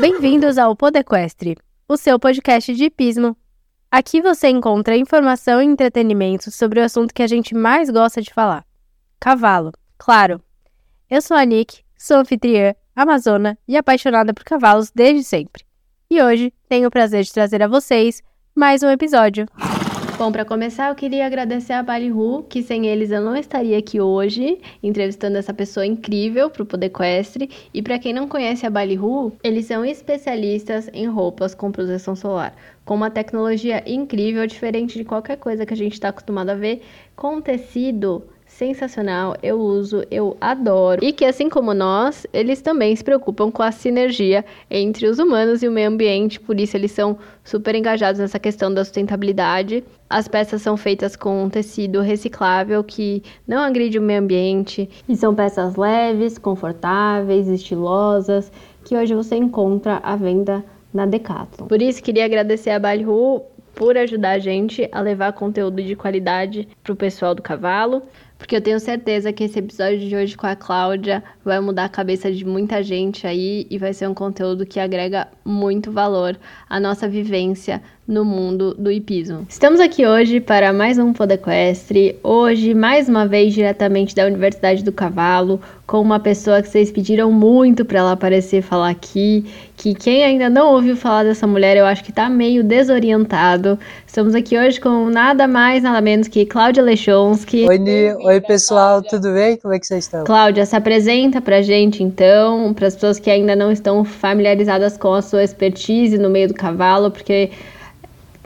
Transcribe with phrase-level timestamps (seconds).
[0.00, 1.56] Bem-vindos ao Podequestre,
[1.88, 3.36] o seu podcast de hipismo.
[3.90, 8.32] Aqui você encontra informação e entretenimento sobre o assunto que a gente mais gosta de
[8.32, 8.64] falar:
[9.18, 10.40] cavalo, claro.
[11.10, 15.64] Eu sou a Nick, sou anfitriã, amazona e apaixonada por cavalos desde sempre.
[16.08, 18.22] E hoje tenho o prazer de trazer a vocês
[18.54, 19.46] mais um episódio.
[20.18, 24.00] Bom, para começar, eu queria agradecer a Ballyhoo, que sem eles eu não estaria aqui
[24.00, 27.48] hoje, entrevistando essa pessoa incrível para o Poder Equestre.
[27.72, 32.52] E para quem não conhece a Ballyhoo, eles são especialistas em roupas com proteção solar,
[32.84, 36.82] com uma tecnologia incrível, diferente de qualquer coisa que a gente está acostumado a ver,
[37.14, 38.24] com tecido
[38.58, 41.04] sensacional, eu uso, eu adoro.
[41.04, 45.62] E que assim como nós, eles também se preocupam com a sinergia entre os humanos
[45.62, 49.84] e o meio ambiente, por isso eles são super engajados nessa questão da sustentabilidade.
[50.10, 55.36] As peças são feitas com tecido reciclável que não agride o meio ambiente e são
[55.36, 58.50] peças leves, confortáveis, estilosas,
[58.84, 61.68] que hoje você encontra à venda na Decathlon.
[61.68, 63.40] Por isso queria agradecer a Balhu
[63.78, 68.02] por ajudar a gente a levar conteúdo de qualidade para o pessoal do cavalo
[68.38, 71.88] porque eu tenho certeza que esse episódio de hoje com a Cláudia vai mudar a
[71.88, 76.78] cabeça de muita gente aí e vai ser um conteúdo que agrega muito valor à
[76.78, 79.46] nossa vivência no mundo do hipismo.
[79.48, 84.90] Estamos aqui hoje para mais um Podequestre, hoje mais uma vez diretamente da Universidade do
[84.90, 89.44] Cavalo, com uma pessoa que vocês pediram muito para ela aparecer falar aqui,
[89.76, 93.78] que quem ainda não ouviu falar dessa mulher, eu acho que tá meio desorientado.
[94.06, 97.66] Estamos aqui hoje com nada mais, nada menos que Cláudia Lechonsky.
[97.68, 98.12] Oi, Ni.
[98.14, 99.58] Oi, pessoal, tudo bem?
[99.58, 100.24] Como é que vocês estão?
[100.24, 105.14] Cláudia, se apresenta pra gente então, para as pessoas que ainda não estão familiarizadas com
[105.14, 107.50] a sua expertise no meio do cavalo, porque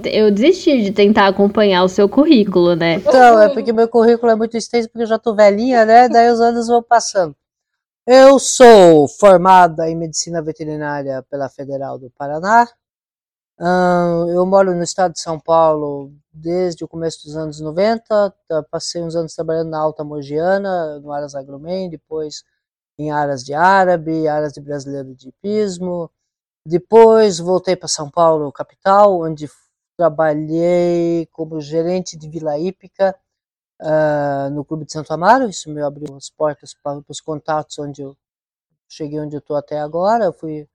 [0.05, 2.95] eu desisti de tentar acompanhar o seu currículo, né?
[2.95, 6.09] Então, é porque meu currículo é muito extenso, porque eu já tô velhinha, né?
[6.09, 7.37] Daí os anos vão passando.
[8.07, 12.67] Eu sou formada em medicina veterinária pela Federal do Paraná.
[14.35, 18.35] eu moro no estado de São Paulo desde o começo dos anos 90.
[18.71, 22.43] Passei uns anos trabalhando na Alta Mogiana, no Aras Agromen, depois
[22.99, 26.11] em Aras de Árabe, Aras de Brasileiro de Hipismo.
[26.67, 29.49] Depois voltei para São Paulo, capital, onde
[29.97, 33.15] trabalhei como gerente de Vila Hípica
[33.81, 38.03] uh, no Clube de Santo Amaro, isso me abriu as portas para os contatos onde
[38.03, 38.17] eu
[38.89, 40.25] cheguei onde eu estou até agora.
[40.25, 40.69] Eu fui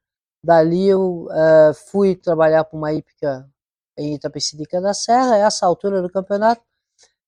[0.44, 3.50] dali eu uh, fui trabalhar para uma hípica
[3.98, 5.38] em Itapecerica da Serra.
[5.38, 6.62] Essa altura do campeonato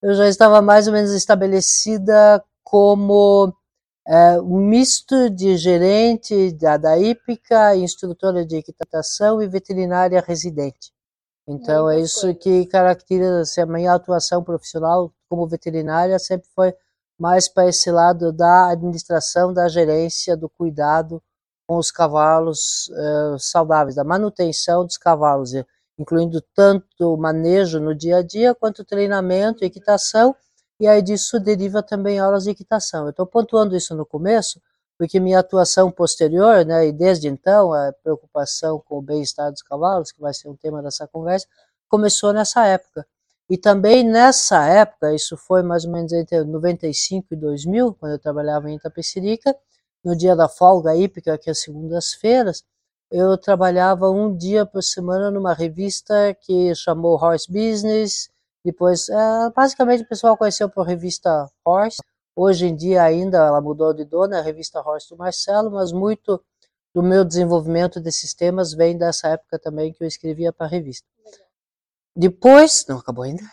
[0.01, 3.53] eu já estava mais ou menos estabelecida como
[4.09, 10.91] uh, um misto de gerente da, da hípica, instrutora de equitação e veterinária residente.
[11.47, 16.73] Então é isso que caracteriza assim, a minha atuação profissional como veterinária sempre foi
[17.19, 21.21] mais para esse lado da administração, da gerência, do cuidado
[21.67, 25.51] com os cavalos uh, saudáveis, da manutenção dos cavalos,
[25.99, 30.35] incluindo tanto o manejo no dia a dia quanto treinamento, equitação,
[30.79, 33.05] e aí disso deriva também aulas de equitação.
[33.05, 34.61] Eu estou pontuando isso no começo,
[34.97, 40.11] porque minha atuação posterior, né, e desde então, a preocupação com o bem-estar dos cavalos,
[40.11, 41.47] que vai ser um tema dessa conversa,
[41.87, 43.05] começou nessa época.
[43.49, 48.19] E também nessa época, isso foi mais ou menos entre 95 e 2000, quando eu
[48.19, 49.55] trabalhava em Itapecerica,
[50.03, 52.63] no dia da folga hípica, que é as segundas-feiras,
[53.11, 58.29] eu trabalhava um dia por semana numa revista que chamou Horse Business,
[58.71, 61.99] depois, é, basicamente o pessoal conheceu por revista Horse,
[62.41, 66.41] Hoje em dia ainda ela mudou de dona, a revista Horst do Marcelo, mas muito
[66.95, 71.05] do meu desenvolvimento desses temas vem dessa época também que eu escrevia para a revista.
[72.15, 73.43] Depois, não acabou ainda,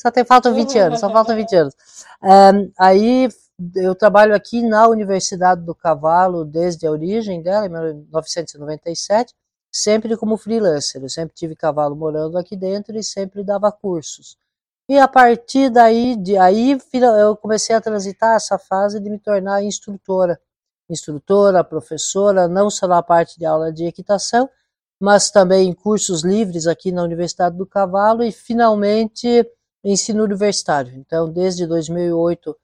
[0.00, 1.74] só tem, faltam 20 anos, só faltam 20 anos.
[2.22, 3.28] Um, aí
[3.74, 9.34] eu trabalho aqui na Universidade do Cavalo desde a origem dela, em 1997,
[9.68, 11.02] sempre como freelancer.
[11.02, 14.36] Eu sempre tive cavalo morando aqui dentro e sempre dava cursos.
[14.90, 16.78] E a partir daí, de aí
[17.20, 20.40] eu comecei a transitar essa fase de me tornar instrutora.
[20.88, 24.48] Instrutora, professora, não só na parte de aula de equitação,
[24.98, 29.46] mas também em cursos livres aqui na Universidade do Cavalo e finalmente
[29.84, 30.94] ensino universitário.
[30.96, 32.56] Então, desde 2008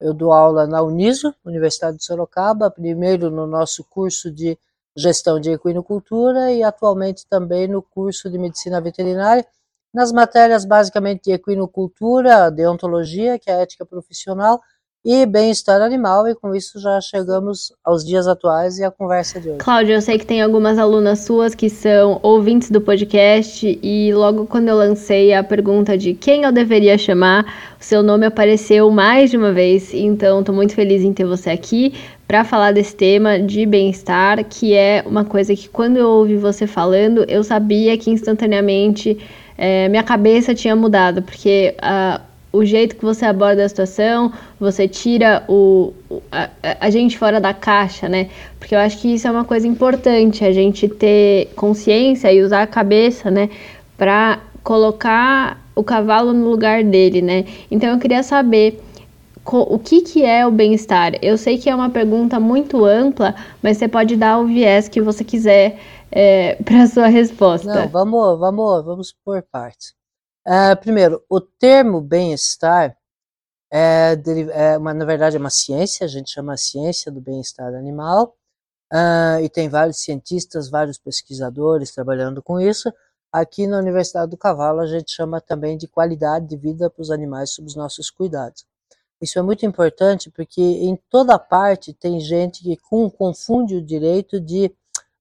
[0.00, 4.56] eu dou aula na Uniso, Universidade de Sorocaba, primeiro no nosso curso de
[4.96, 9.44] gestão de equinocultura e atualmente também no curso de medicina veterinária
[9.92, 14.60] nas matérias basicamente de equinocultura, deontologia, que é a ética profissional,
[15.04, 19.48] e bem-estar animal, e com isso já chegamos aos dias atuais e à conversa de
[19.48, 19.58] hoje.
[19.58, 24.46] Cláudia, eu sei que tem algumas alunas suas que são ouvintes do podcast, e logo
[24.46, 29.32] quando eu lancei a pergunta de quem eu deveria chamar, o seu nome apareceu mais
[29.32, 31.94] de uma vez, então estou muito feliz em ter você aqui
[32.28, 36.64] para falar desse tema de bem-estar, que é uma coisa que quando eu ouvi você
[36.64, 39.18] falando, eu sabia que instantaneamente
[39.64, 42.20] é, minha cabeça tinha mudado, porque uh,
[42.52, 45.92] o jeito que você aborda a situação, você tira o,
[46.32, 46.48] a,
[46.80, 48.28] a, gente fora da caixa, né?
[48.58, 52.62] Porque eu acho que isso é uma coisa importante, a gente ter consciência e usar
[52.62, 53.50] a cabeça, né?
[53.96, 57.44] Para colocar o cavalo no lugar dele, né?
[57.70, 58.82] Então eu queria saber
[59.44, 61.12] o que, que é o bem-estar?
[61.22, 63.32] Eu sei que é uma pergunta muito ampla,
[63.62, 65.78] mas você pode dar o viés que você quiser
[66.12, 67.74] é, para sua resposta.
[67.74, 69.94] Não, vamos, vamos, vamos por partes.
[70.46, 72.96] Uh, primeiro, o termo bem-estar
[73.72, 74.14] é,
[74.52, 78.36] é uma, na verdade, é uma ciência, a gente chama a ciência do bem-estar animal,
[78.92, 82.92] uh, e tem vários cientistas, vários pesquisadores trabalhando com isso.
[83.32, 87.10] Aqui na Universidade do Cavalo, a gente chama também de qualidade de vida para os
[87.10, 88.66] animais sob os nossos cuidados.
[89.22, 92.76] Isso é muito importante porque em toda parte tem gente que
[93.16, 94.70] confunde o direito de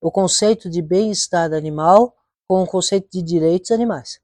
[0.02, 2.16] o conceito de bem-estar animal
[2.48, 4.20] com o conceito de direitos animais.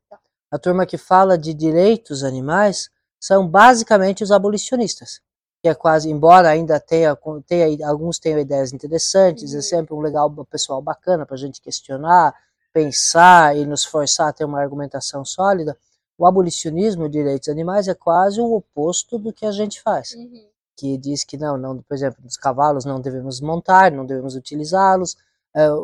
[0.49, 2.89] A turma que fala de direitos animais
[3.19, 5.21] são basicamente os abolicionistas,
[5.61, 7.15] que é quase, embora ainda tenha,
[7.45, 12.33] tenha alguns tenham ideias interessantes, é sempre um legal pessoal bacana para a gente questionar,
[12.73, 15.77] pensar e nos forçar a ter uma argumentação sólida,
[16.17, 20.13] o abolicionismo de direitos animais é quase o oposto do que a gente faz.
[20.13, 20.47] Uhum.
[20.75, 25.15] Que diz que não, não, por exemplo, os cavalos não devemos montar, não devemos utilizá-los,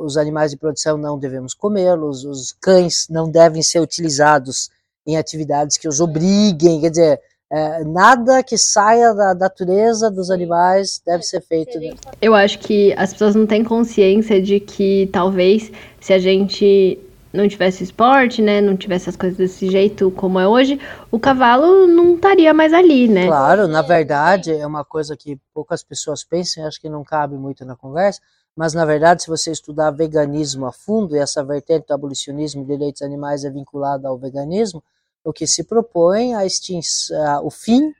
[0.04, 4.70] os animais de produção não devemos comê-los, os cães não devem ser utilizados
[5.06, 7.22] em atividades que os obriguem, quer dizer,
[7.52, 11.78] é, nada que saia da natureza dos animais deve ser feito.
[12.22, 17.00] Eu acho que as pessoas não têm consciência de que talvez se a gente
[17.32, 20.80] não tivesse esporte, né, não tivesse as coisas desse jeito como é hoje,
[21.12, 23.26] o cavalo não estaria mais ali, né?
[23.26, 27.66] Claro, na verdade é uma coisa que poucas pessoas pensam, acho que não cabe muito
[27.66, 28.22] na conversa,
[28.56, 32.72] mas na verdade se você estudar veganismo a fundo, e essa vertente do abolicionismo de
[32.72, 34.84] direitos animais é vinculada ao veganismo,
[35.24, 37.94] o que se propõe a extinção, o fim,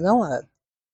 [0.00, 0.42] não, a,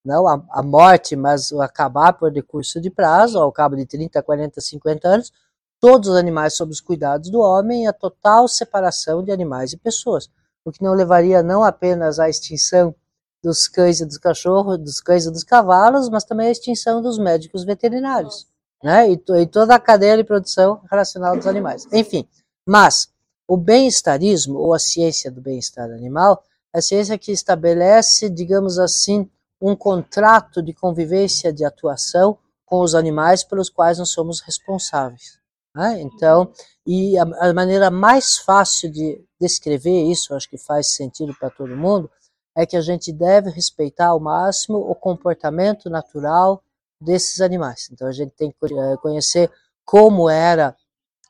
[0.04, 4.22] não a, a morte, mas o acabar por decurso de prazo, ao cabo de 30,
[4.22, 5.32] 40, 50 anos,
[5.80, 9.76] todos os animais sob os cuidados do homem e a total separação de animais e
[9.76, 10.30] pessoas,
[10.64, 12.94] o que não levaria não apenas à extinção
[13.42, 17.18] dos cães e dos cachorros, dos cães e dos cavalos, mas também à extinção dos
[17.18, 18.46] médicos veterinários,
[18.82, 19.10] né?
[19.10, 21.86] E, e toda a cadeia de produção racional dos animais.
[21.92, 22.28] Enfim,
[22.66, 23.12] mas
[23.46, 26.42] o bem-estarismo, ou a ciência do bem-estar animal,
[26.74, 29.28] é a ciência que estabelece, digamos assim,
[29.60, 35.38] um contrato de convivência, de atuação com os animais pelos quais nós somos responsáveis.
[35.74, 36.00] Né?
[36.00, 36.50] Então,
[36.86, 41.76] e a, a, maneira mais fácil de descrever isso, acho que faz sentido para todo
[41.76, 42.10] mundo,
[42.56, 46.62] é que a gente deve respeitar ao máximo o comportamento natural
[47.02, 47.88] desses animais.
[47.92, 49.50] Então, a gente tem que eh, conhecer
[49.84, 50.76] como era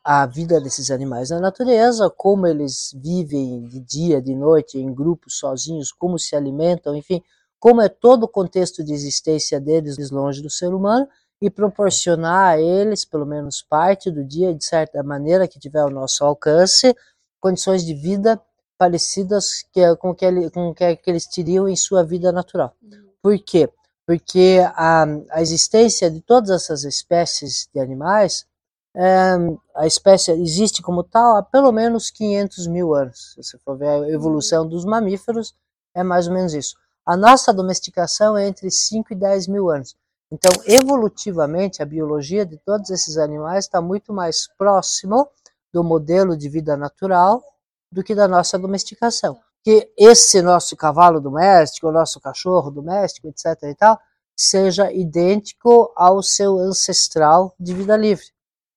[0.05, 5.39] a vida desses animais na natureza, como eles vivem de dia, de noite, em grupos,
[5.39, 7.23] sozinhos, como se alimentam, enfim,
[7.61, 11.09] como é todo o contexto de existência deles longe do ser humano,
[11.41, 15.91] e proporcionar a eles, pelo menos parte do dia, de certa maneira que tiver ao
[15.91, 16.95] nosso alcance,
[17.41, 18.41] condições de vida
[18.79, 22.75] parecidas que, com, que, com que, que eles teriam em sua vida natural.
[23.21, 23.69] Por quê?
[24.07, 28.47] Porque a, a existência de todas essas espécies de animais,
[28.95, 29.37] é,
[29.75, 33.33] a espécie existe como tal há pelo menos 500 mil anos.
[33.33, 35.55] Se você for ver a evolução dos mamíferos,
[35.95, 36.77] é mais ou menos isso.
[37.05, 39.97] A nossa domesticação é entre 5 e 10 mil anos.
[40.31, 45.29] Então, evolutivamente, a biologia de todos esses animais está muito mais próximo
[45.73, 47.43] do modelo de vida natural
[47.91, 49.39] do que da nossa domesticação.
[49.65, 53.63] Que esse nosso cavalo doméstico, o nosso cachorro doméstico, etc.
[53.65, 53.99] e tal,
[54.37, 58.27] seja idêntico ao seu ancestral de vida livre.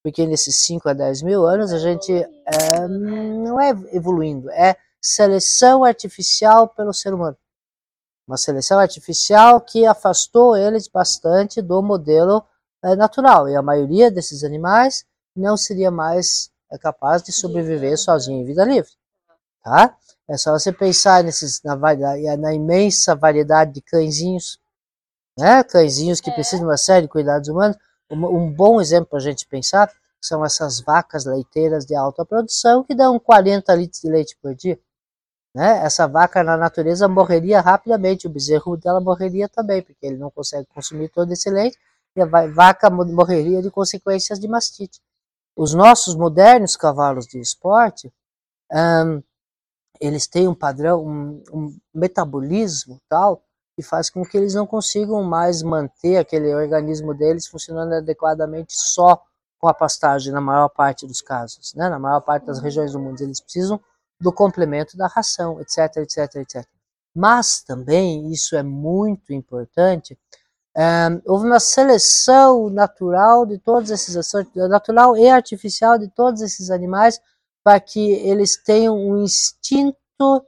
[0.03, 5.83] Porque nesses 5 a 10 mil anos a gente é, não é evoluindo, é seleção
[5.83, 7.37] artificial pelo ser humano
[8.27, 12.43] uma seleção artificial que afastou eles bastante do modelo
[12.83, 13.47] é, natural.
[13.47, 18.65] E a maioria desses animais não seria mais é, capaz de sobreviver sozinho em vida
[18.65, 18.91] livre.
[19.63, 19.95] Tá?
[20.27, 24.59] É só você pensar nesses, na, na imensa variedade de cãezinhos,
[25.37, 25.63] né?
[25.63, 27.77] cãezinhos que precisam de uma série de cuidados humanos.
[28.09, 32.83] Um, um bom exemplo para a gente pensar são essas vacas leiteiras de alta produção
[32.83, 34.79] que dão 40 litros de leite por dia.
[35.53, 35.85] Né?
[35.85, 40.67] Essa vaca na natureza morreria rapidamente, o bezerro dela morreria também, porque ele não consegue
[40.73, 41.77] consumir todo esse leite,
[42.15, 44.99] e a vaca morreria de consequências de mastite.
[45.55, 48.11] Os nossos modernos cavalos de esporte,
[49.99, 53.41] eles têm um padrão, um, um metabolismo tal,
[53.75, 59.21] que faz com que eles não consigam mais manter aquele organismo deles funcionando adequadamente só
[59.59, 61.89] com a pastagem, na maior parte dos casos, né?
[61.89, 63.19] na maior parte das regiões do mundo.
[63.21, 63.79] Eles precisam
[64.19, 66.65] do complemento da ração, etc, etc, etc.
[67.13, 70.17] Mas também, isso é muito importante,
[70.77, 74.15] é, houve uma seleção natural de todos esses
[74.69, 77.19] natural e artificial de todos esses animais
[77.65, 80.45] para que eles tenham um instinto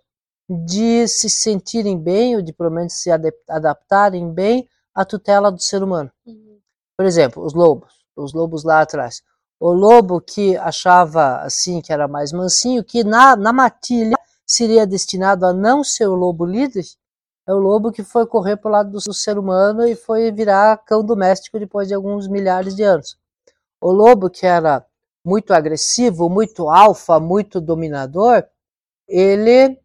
[0.48, 3.10] de se sentirem bem ou de pelo menos se
[3.50, 6.12] adaptarem bem à tutela do ser humano.
[6.28, 6.60] Uhum.
[6.96, 9.24] Por exemplo, os lobos, os lobos lá atrás.
[9.60, 15.44] O lobo que achava assim que era mais mansinho, que na, na matilha seria destinado
[15.44, 16.86] a não ser o lobo líder,
[17.48, 20.32] é o lobo que foi correr para o lado do, do ser humano e foi
[20.32, 23.18] virar cão doméstico depois de alguns milhares de anos.
[23.82, 24.86] O lobo que era
[25.26, 28.46] muito agressivo, muito alfa, muito dominador,
[29.08, 29.80] ele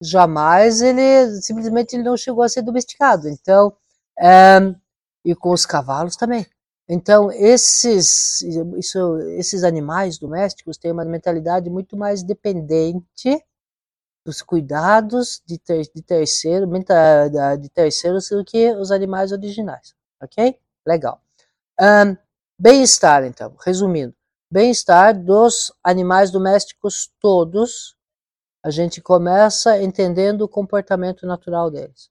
[0.00, 3.28] jamais ele simplesmente ele não chegou a ser domesticado.
[3.28, 3.74] Então,
[4.18, 4.74] é,
[5.24, 6.46] e com os cavalos também.
[6.88, 13.42] Então, esses, isso, esses animais domésticos têm uma mentalidade muito mais dependente
[14.24, 16.66] dos cuidados de, ter, de terceiro,
[17.60, 20.58] de terceiros do que os animais originais, ok?
[20.86, 21.20] Legal.
[21.80, 22.16] Um,
[22.58, 24.14] bem-estar, então, resumindo,
[24.50, 27.96] bem-estar dos animais domésticos todos,
[28.64, 32.08] a gente começa entendendo o comportamento natural deles.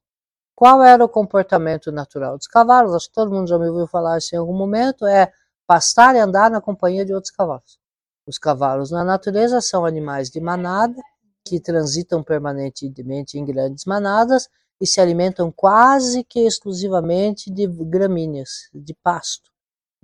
[0.54, 2.94] Qual era o comportamento natural dos cavalos?
[2.94, 5.32] Acho que todo mundo já me ouviu falar isso em algum momento, é
[5.66, 7.78] pastar e andar na companhia de outros cavalos.
[8.26, 11.00] Os cavalos na natureza são animais de manada,
[11.44, 14.48] que transitam permanentemente em grandes manadas
[14.80, 19.50] e se alimentam quase que exclusivamente de gramíneas, de pasto,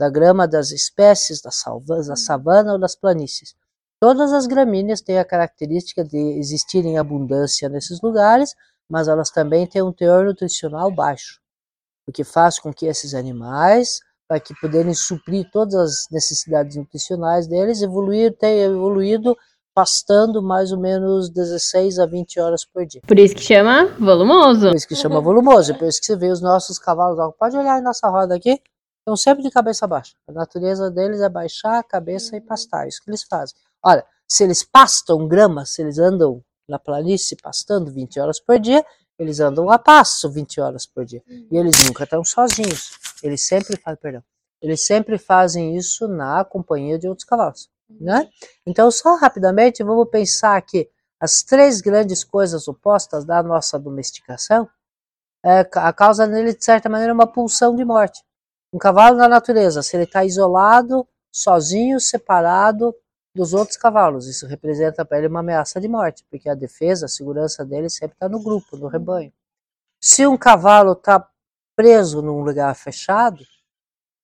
[0.00, 3.54] da grama das espécies da, salva, da savana ou das planícies.
[4.00, 8.54] Todas as gramíneas têm a característica de existir em abundância nesses lugares,
[8.88, 11.38] mas elas também têm um teor nutricional baixo,
[12.08, 17.46] o que faz com que esses animais, para que poderem suprir todas as necessidades nutricionais
[17.46, 19.36] deles, evoluir, tenham evoluído
[19.74, 23.02] pastando mais ou menos 16 a 20 horas por dia.
[23.06, 24.66] Por isso que chama volumoso.
[24.66, 27.78] Por isso que chama volumoso, por isso que você vê os nossos cavalos, pode olhar
[27.78, 28.62] em nossa roda aqui,
[29.10, 30.14] estão sempre de cabeça baixa.
[30.28, 33.56] A natureza deles é baixar a cabeça e pastar, isso que eles fazem.
[33.82, 38.84] Olha, se eles pastam grama, se eles andam na planície pastando 20 horas por dia,
[39.18, 41.22] eles andam a passo 20 horas por dia.
[41.28, 42.92] E eles nunca estão sozinhos.
[43.22, 44.22] Eles sempre fazem, perdão,
[44.62, 47.68] eles sempre fazem isso na companhia de outros cavalos.
[47.88, 48.28] Né?
[48.64, 50.88] Então, só rapidamente, vamos pensar que
[51.18, 54.68] as três grandes coisas opostas da nossa domesticação
[55.44, 58.22] é, a causa nele, de certa maneira, uma pulsão de morte.
[58.72, 62.94] Um cavalo na natureza, se ele está isolado, sozinho, separado
[63.34, 67.08] dos outros cavalos, isso representa para ele uma ameaça de morte, porque a defesa, a
[67.08, 69.32] segurança dele sempre está no grupo, no rebanho.
[70.00, 71.28] Se um cavalo está
[71.76, 73.44] preso num lugar fechado,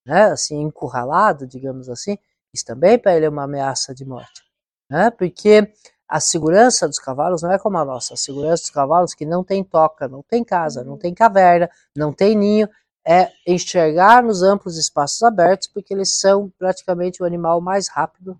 [0.06, 2.16] né, assim, encurralado, digamos assim,
[2.54, 4.42] isso também para ele é uma ameaça de morte,
[4.88, 5.10] né?
[5.10, 5.72] Porque
[6.08, 8.14] a segurança dos cavalos não é como a nossa.
[8.14, 12.12] A segurança dos cavalos que não tem toca, não tem casa, não tem caverna, não
[12.12, 12.68] tem ninho,
[13.06, 18.36] é enxergar nos amplos espaços abertos, porque eles são praticamente o animal mais rápido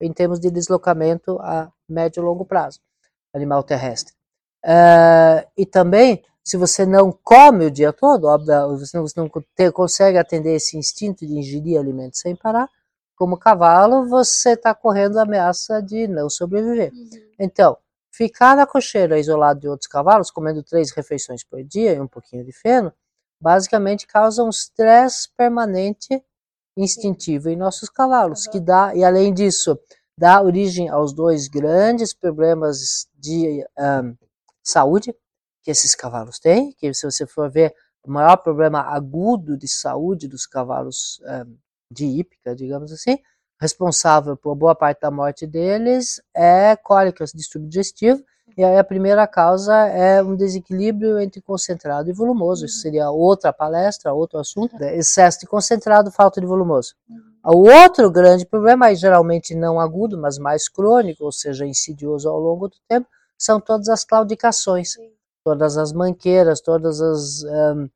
[0.00, 2.80] em termos de deslocamento a médio e longo prazo,
[3.32, 4.12] animal terrestre.
[4.64, 9.72] Uh, e também, se você não come o dia todo, óbvio, você não, você não
[9.72, 12.68] consegue atender esse instinto de ingerir alimentos sem parar,
[13.14, 16.92] como cavalo, você está correndo a ameaça de não sobreviver.
[16.92, 17.08] Uhum.
[17.38, 17.76] Então,
[18.10, 22.44] ficar na cocheira isolado de outros cavalos, comendo três refeições por dia e um pouquinho
[22.44, 22.92] de feno,
[23.40, 26.22] basicamente causa um estresse permanente
[26.76, 28.52] instintivo em nossos cavalos, uhum.
[28.52, 29.78] que dá, e além disso,
[30.16, 34.16] dá origem aos dois grandes problemas de um,
[34.62, 35.14] saúde
[35.62, 40.28] que esses cavalos têm, que se você for ver, o maior problema agudo de saúde
[40.28, 41.56] dos cavalos um,
[41.92, 43.18] de hípica, digamos assim,
[43.60, 48.22] responsável por boa parte da morte deles é cólicas, distúrbio digestivo,
[48.58, 52.66] e aí a primeira causa é um desequilíbrio entre concentrado e volumoso.
[52.66, 54.76] Isso seria outra palestra, outro assunto.
[54.76, 54.96] Né?
[54.96, 56.96] Excesso de concentrado, falta de volumoso.
[57.44, 62.40] O outro grande problema, aí geralmente não agudo, mas mais crônico, ou seja, insidioso ao
[62.40, 63.06] longo do tempo,
[63.38, 64.94] são todas as claudicações,
[65.44, 67.88] todas as manqueiras, todas as um,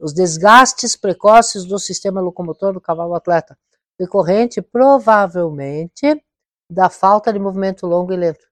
[0.00, 3.56] os desgastes precoces do sistema locomotor do cavalo atleta,
[3.96, 6.20] decorrente provavelmente
[6.68, 8.51] da falta de movimento longo e lento.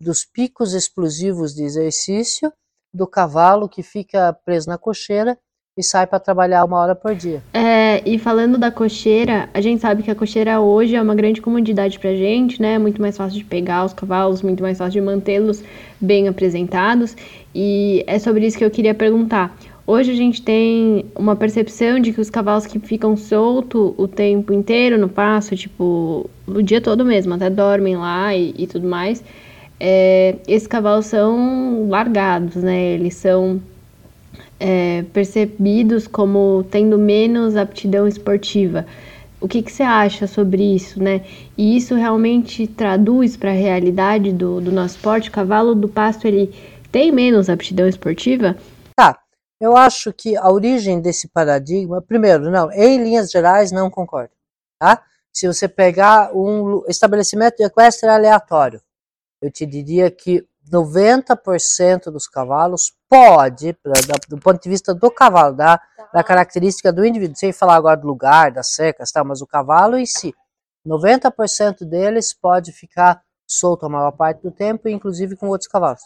[0.00, 2.52] Dos picos explosivos de exercício
[2.92, 5.36] do cavalo que fica preso na cocheira
[5.76, 7.42] e sai para trabalhar uma hora por dia.
[7.52, 11.42] É, e falando da cocheira, a gente sabe que a cocheira hoje é uma grande
[11.42, 12.78] comodidade para gente, né?
[12.78, 15.64] Muito mais fácil de pegar os cavalos, muito mais fácil de mantê-los
[16.00, 17.16] bem apresentados.
[17.52, 19.56] E é sobre isso que eu queria perguntar.
[19.86, 24.52] Hoje a gente tem uma percepção de que os cavalos que ficam soltos o tempo
[24.52, 29.22] inteiro no passo, tipo, o dia todo mesmo, até dormem lá e, e tudo mais,
[29.86, 32.80] é, esses cavalos são largados, né?
[32.80, 33.60] Eles são
[34.58, 38.86] é, percebidos como tendo menos aptidão esportiva.
[39.38, 41.20] O que, que você acha sobre isso, né?
[41.54, 45.28] E isso realmente traduz para a realidade do, do nosso esporte?
[45.28, 46.54] O cavalo do pasto, ele
[46.90, 48.56] tem menos aptidão esportiva?
[48.96, 49.18] Tá,
[49.60, 54.32] eu acho que a origem desse paradigma, primeiro, não, em linhas gerais, não concordo.
[54.78, 55.02] Tá?
[55.30, 58.80] Se você pegar um estabelecimento equestre aleatório,
[59.44, 63.76] eu te diria que 90% dos cavalos pode,
[64.26, 65.78] do ponto de vista do cavalo, da,
[66.14, 69.22] da característica do indivíduo, sem falar agora do lugar, das secas, tá?
[69.22, 70.34] mas o cavalo em si,
[70.86, 76.00] 90% deles pode ficar solto a maior parte do tempo, inclusive com outros cavalos.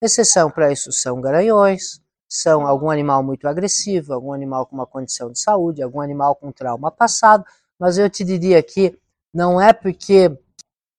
[0.00, 5.30] Exceção para isso são garanhões, são algum animal muito agressivo, algum animal com uma condição
[5.30, 7.44] de saúde, algum animal com trauma passado,
[7.78, 8.98] mas eu te diria que
[9.34, 10.34] não é porque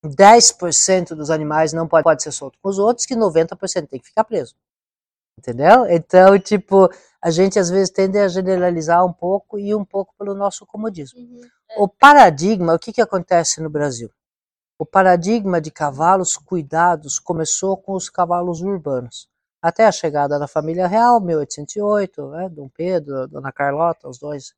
[0.03, 4.07] 10% dos animais não pode, pode ser solto com os outros que 90% tem que
[4.07, 4.55] ficar preso.
[5.37, 5.85] Entendeu?
[5.89, 6.89] Então, tipo,
[7.21, 11.19] a gente às vezes tende a generalizar um pouco e um pouco pelo nosso comodismo.
[11.19, 11.81] Uhum, é.
[11.81, 14.09] O paradigma, o que, que acontece no Brasil?
[14.77, 19.31] O paradigma de cavalos cuidados começou com os cavalos urbanos
[19.61, 24.55] até a chegada da família real, 1808, né, Dom Pedro, Dona Carlota, os dois,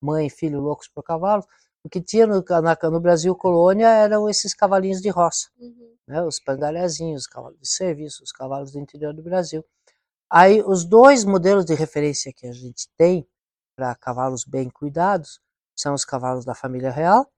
[0.00, 1.44] mãe e filho loucos por cavalos.
[1.84, 5.94] O que tinha no, na, no Brasil colônia eram esses cavalinhos de roça, uhum.
[6.08, 9.62] né, os pangalhazinhos, os cavalos de serviço, os cavalos do interior do Brasil.
[10.30, 13.28] Aí os dois modelos de referência que a gente tem
[13.76, 15.40] para cavalos bem cuidados
[15.76, 17.30] são os cavalos da família real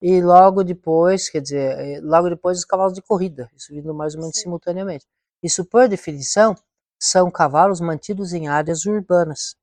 [0.00, 4.14] e logo depois, quer dizer, eh, logo depois os cavalos de corrida, isso vindo mais
[4.14, 4.42] ou menos Sim.
[4.42, 5.06] simultaneamente.
[5.42, 6.54] Isso, por definição,
[7.00, 9.56] são cavalos mantidos em áreas urbanas.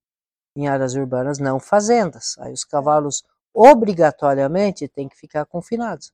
[0.56, 2.36] Em áreas urbanas, não fazendas.
[2.40, 3.24] Aí os cavalos
[3.54, 6.12] obrigatoriamente têm que ficar confinados.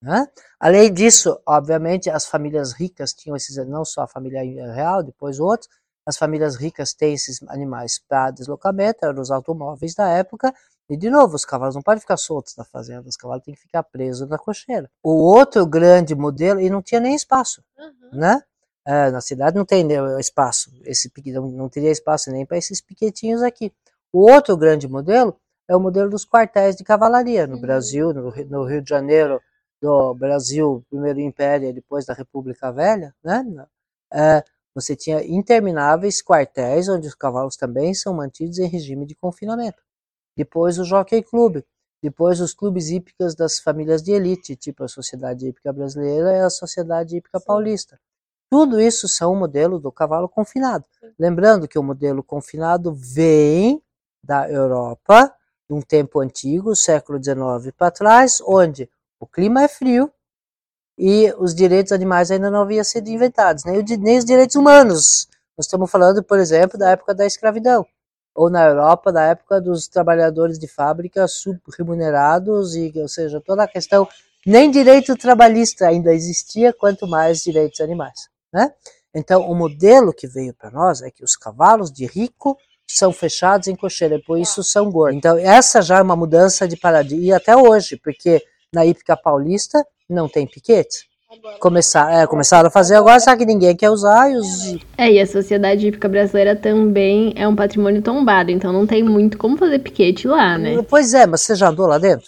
[0.00, 0.28] Né?
[0.60, 5.68] Além disso, obviamente, as famílias ricas tinham esses, não só a família real, depois outros,
[6.06, 10.54] as famílias ricas têm esses animais para deslocamento, eram os automóveis da época,
[10.88, 13.60] e de novo, os cavalos não podem ficar soltos na fazenda, os cavalos têm que
[13.60, 14.90] ficar presos na cocheira.
[15.02, 18.18] O outro grande modelo, e não tinha nem espaço, uhum.
[18.18, 18.42] né?
[18.86, 22.80] É, na cidade não tem né, espaço, esse, não, não teria espaço nem para esses
[22.80, 23.70] piquetinhos aqui.
[24.10, 27.60] O outro grande modelo é o modelo dos quartéis de cavalaria no uhum.
[27.60, 29.40] Brasil, no, no, Rio de Janeiro,
[29.80, 33.44] do Brasil, primeiro Império, depois da República Velha, né?
[34.12, 34.42] É,
[34.74, 39.82] você tinha intermináveis quartéis onde os cavalos também são mantidos em regime de confinamento.
[40.36, 41.62] Depois o Jockey Club,
[42.02, 46.50] depois os clubes hípicos das famílias de elite, tipo a Sociedade Hípica Brasileira e a
[46.50, 47.44] Sociedade Hípica Sim.
[47.44, 48.00] Paulista.
[48.50, 50.84] Tudo isso são o modelo do cavalo confinado.
[51.18, 53.82] Lembrando que o modelo confinado vem
[54.22, 55.34] da Europa,
[55.68, 58.88] de um tempo antigo, século XIX para trás, onde
[59.20, 60.10] o clima é frio
[60.96, 65.28] e os direitos animais ainda não haviam sido inventados, nem, nem os direitos humanos.
[65.56, 67.86] Nós estamos falando, por exemplo, da época da escravidão,
[68.34, 73.68] ou na Europa, da época dos trabalhadores de fábrica subremunerados, e, ou seja, toda a
[73.68, 74.08] questão,
[74.46, 78.28] nem direito trabalhista ainda existia, quanto mais direitos animais.
[78.52, 78.72] Né?
[79.14, 82.56] Então, o modelo que veio para nós é que os cavalos de rico
[82.88, 85.18] são fechados em cocheira, por isso são gordos.
[85.18, 89.84] Então, essa já é uma mudança de paradigma, e até hoje, porque na hípica paulista
[90.08, 91.08] não tem piquete.
[91.60, 94.30] Começar, é, começaram a fazer agora, só que ninguém quer usar.
[94.30, 94.76] E os...
[94.96, 99.36] É, e a sociedade hípica brasileira também é um patrimônio tombado, então não tem muito
[99.36, 100.82] como fazer piquete lá, né?
[100.88, 102.26] Pois é, mas você já andou lá dentro?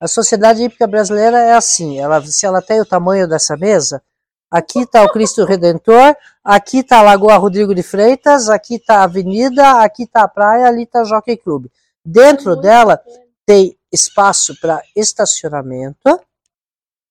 [0.00, 4.02] A sociedade hípica brasileira é assim, ela, se ela tem o tamanho dessa mesa,
[4.54, 6.14] Aqui está o Cristo Redentor,
[6.44, 10.68] aqui está a Lagoa Rodrigo de Freitas, aqui está a Avenida, aqui está a praia,
[10.68, 11.66] ali está o Jockey Club.
[12.04, 13.02] Dentro dela
[13.44, 16.20] tem espaço para estacionamento,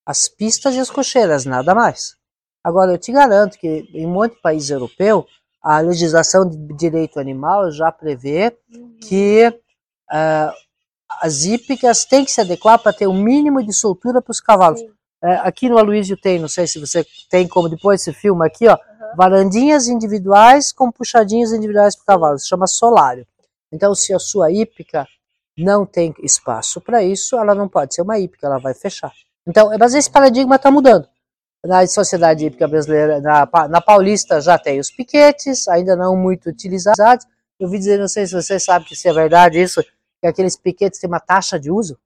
[0.06, 2.16] as pistas e as cocheiras, nada mais.
[2.64, 5.28] Agora, eu te garanto que em um monte de país europeu,
[5.62, 8.58] a legislação de direito animal já prevê
[9.02, 10.54] que uh,
[11.20, 14.40] as hípicas têm que se adequar para ter o um mínimo de soltura para os
[14.40, 14.80] cavalos.
[14.80, 14.94] Sim.
[15.24, 18.68] É, aqui no Aloysio tem, não sei se você tem como depois esse filme aqui,
[18.68, 19.16] ó, uhum.
[19.16, 23.26] varandinhas individuais com puxadinhos individuais para o cavalo, se chama solário.
[23.72, 25.08] Então, se a sua hípica
[25.58, 29.14] não tem espaço para isso, ela não pode ser uma hípica, ela vai fechar.
[29.48, 31.08] Então, mas esse paradigma está mudando.
[31.66, 37.26] Na sociedade hípica brasileira, na, na paulista já tem os piquetes, ainda não muito utilizados,
[37.58, 39.82] Eu vi dizer, não sei se você sabe se é verdade isso,
[40.20, 41.98] que aqueles piquetes têm uma taxa de uso.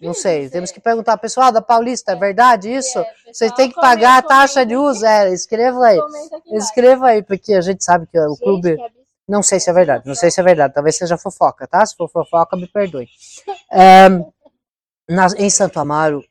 [0.00, 2.98] Não, sei, temos que perguntar, pessoal da Paulista, é verdade isso?
[2.98, 5.04] É, Vocês têm que pagar a taxa de uso?
[5.04, 5.98] É, escreva aí.
[6.52, 8.76] Escreva aí, porque a gente sabe que o clube.
[9.26, 11.84] Não sei se é verdade, não sei se é verdade, talvez seja fofoca, tá?
[11.86, 13.08] Se for fofoca, me perdoe.
[13.72, 14.08] É,
[15.08, 16.22] na, em Santo Amaro,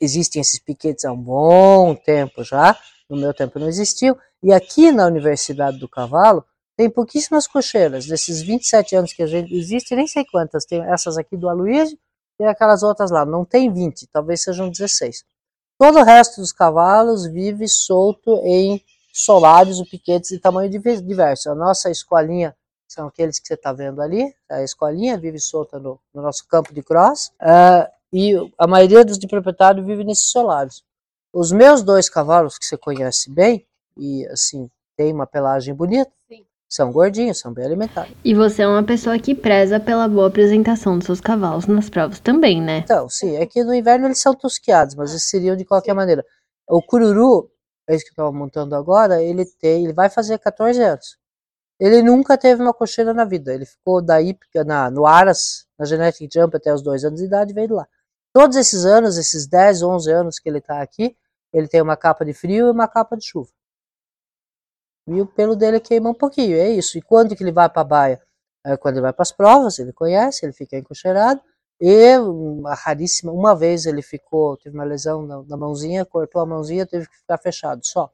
[0.00, 2.76] existem esses piquetes há um bom tempo já,
[3.08, 6.44] no meu tempo não existiu, e aqui na Universidade do Cavalo,
[6.76, 11.18] tem pouquíssimas cocheiras, desses 27 anos que a gente existe, nem sei quantas, tem essas
[11.18, 11.98] aqui do Aloysio,
[12.40, 15.24] e aquelas outras lá, não tem 20, talvez sejam 16.
[15.78, 21.50] Todo o resto dos cavalos vive solto em solários ou piquetes de tamanho diverso.
[21.50, 22.56] A nossa escolinha
[22.88, 26.72] são aqueles que você está vendo ali, a escolinha vive solta no, no nosso campo
[26.72, 30.82] de cross, uh, e a maioria dos de proprietário vive nesses solários.
[31.32, 33.64] Os meus dois cavalos, que você conhece bem,
[33.96, 36.44] e assim, tem uma pelagem bonita, Sim.
[36.70, 38.14] São gordinhos, são bem alimentados.
[38.24, 42.20] E você é uma pessoa que preza pela boa apresentação dos seus cavalos nas provas
[42.20, 42.78] também, né?
[42.78, 46.24] Então, sim, é que no inverno eles são tosquiados, mas eles seriam de qualquer maneira.
[46.68, 47.50] O cururu,
[47.88, 51.18] esse que eu estava montando agora, ele tem, ele vai fazer 14 anos.
[51.80, 53.52] Ele nunca teve uma cocheira na vida.
[53.52, 57.26] Ele ficou da hípica na, no Aras, na Genetic Jump até os dois anos de
[57.26, 57.88] idade e veio de lá.
[58.32, 61.16] Todos esses anos, esses 10, 11 anos que ele está aqui,
[61.52, 63.50] ele tem uma capa de frio e uma capa de chuva.
[65.06, 66.98] E o pelo dele queima um pouquinho, é isso.
[66.98, 68.22] E quando que ele vai para a baia?
[68.64, 71.40] É quando ele vai para as provas, ele conhece, ele fica encocheirado.
[71.80, 76.46] E uma raríssima, uma vez ele ficou, teve uma lesão na, na, mãozinha, cortou a
[76.46, 78.10] mãozinha, teve que ficar fechado só.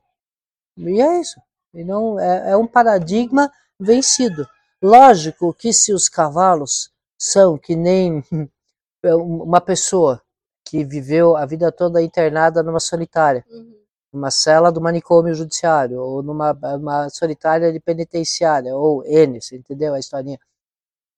[0.76, 1.40] E é isso.
[1.74, 4.46] E não, é, é um paradigma vencido.
[4.80, 8.22] Lógico que se os cavalos são que nem
[9.04, 10.22] uma pessoa
[10.64, 13.74] que viveu a vida toda internada numa solitária, uhum.
[14.12, 19.02] Numa cela do manicômio judiciário, ou numa uma solitária de penitenciária, ou
[19.40, 20.38] você entendeu a historinha?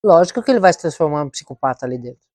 [0.02, 2.26] Lógico que ele vai se transformar em psicopata ali dentro.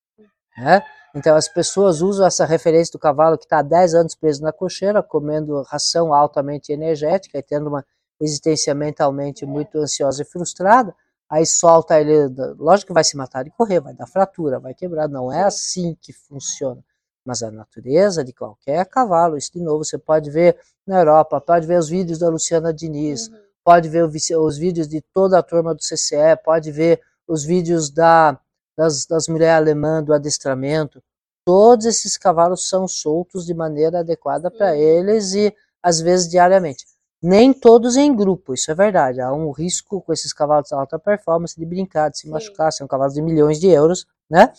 [0.57, 0.83] Né?
[1.15, 4.51] Então as pessoas usam essa referência do cavalo que está há 10 anos preso na
[4.51, 7.85] cocheira, comendo ração altamente energética e tendo uma
[8.19, 10.95] existência mentalmente muito ansiosa e frustrada,
[11.29, 15.07] aí solta ele, lógico que vai se matar e correr, vai dar fratura, vai quebrar,
[15.07, 16.83] não é assim que funciona.
[17.25, 21.65] Mas a natureza de qualquer cavalo, isso de novo você pode ver na Europa, pode
[21.65, 23.39] ver os vídeos da Luciana Diniz, uhum.
[23.63, 28.37] pode ver os vídeos de toda a turma do CCE, pode ver os vídeos da
[28.75, 31.01] das, das mulheres alemãs, do adestramento,
[31.45, 36.85] todos esses cavalos são soltos de maneira adequada para eles e às vezes diariamente.
[37.21, 39.21] Nem todos em grupo, isso é verdade.
[39.21, 42.31] Há um risco com esses cavalos de alta performance de brincar, de se Sim.
[42.31, 44.51] machucar, são cavalos de milhões de euros, né?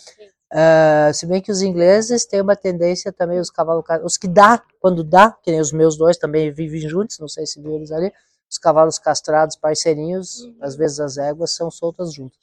[0.53, 4.63] Uh, se bem que os ingleses têm uma tendência também, os cavalos, os que dá,
[4.81, 7.91] quando dá, que nem os meus dois também vivem juntos, não sei se viu eles
[7.91, 8.13] ali,
[8.51, 10.57] os cavalos castrados, parceirinhos, uhum.
[10.61, 12.39] às vezes as éguas são soltas juntas.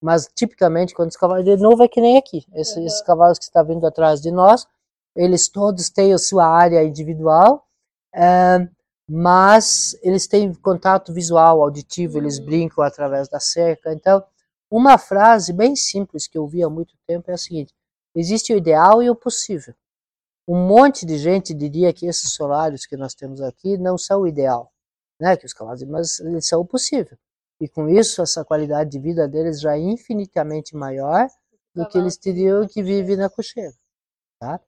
[0.00, 2.46] Mas tipicamente, quando os cavalos de novo é que nem aqui.
[2.54, 2.86] Esses, uhum.
[2.86, 4.66] esses cavalos que está vindo atrás de nós,
[5.14, 7.66] eles todos têm a sua área individual,
[8.14, 8.66] é,
[9.06, 12.22] mas eles têm contato visual, auditivo, uhum.
[12.22, 13.92] eles brincam através da cerca.
[13.92, 14.24] Então,
[14.70, 17.74] uma frase bem simples que eu vi há muito tempo é a seguinte:
[18.14, 19.74] existe o ideal e o possível.
[20.46, 24.26] Um monte de gente diria que esses solários que nós temos aqui não são o
[24.26, 24.72] ideal,
[25.20, 25.36] né?
[25.36, 27.16] Que os cavalos, mas eles são o possível.
[27.60, 31.28] E com isso, essa qualidade de vida deles já é infinitamente maior
[31.74, 33.74] do que eles teriam que viver na cocheira.
[34.40, 34.60] Tá?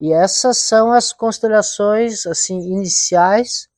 [0.00, 3.68] E essas são as considerações assim iniciais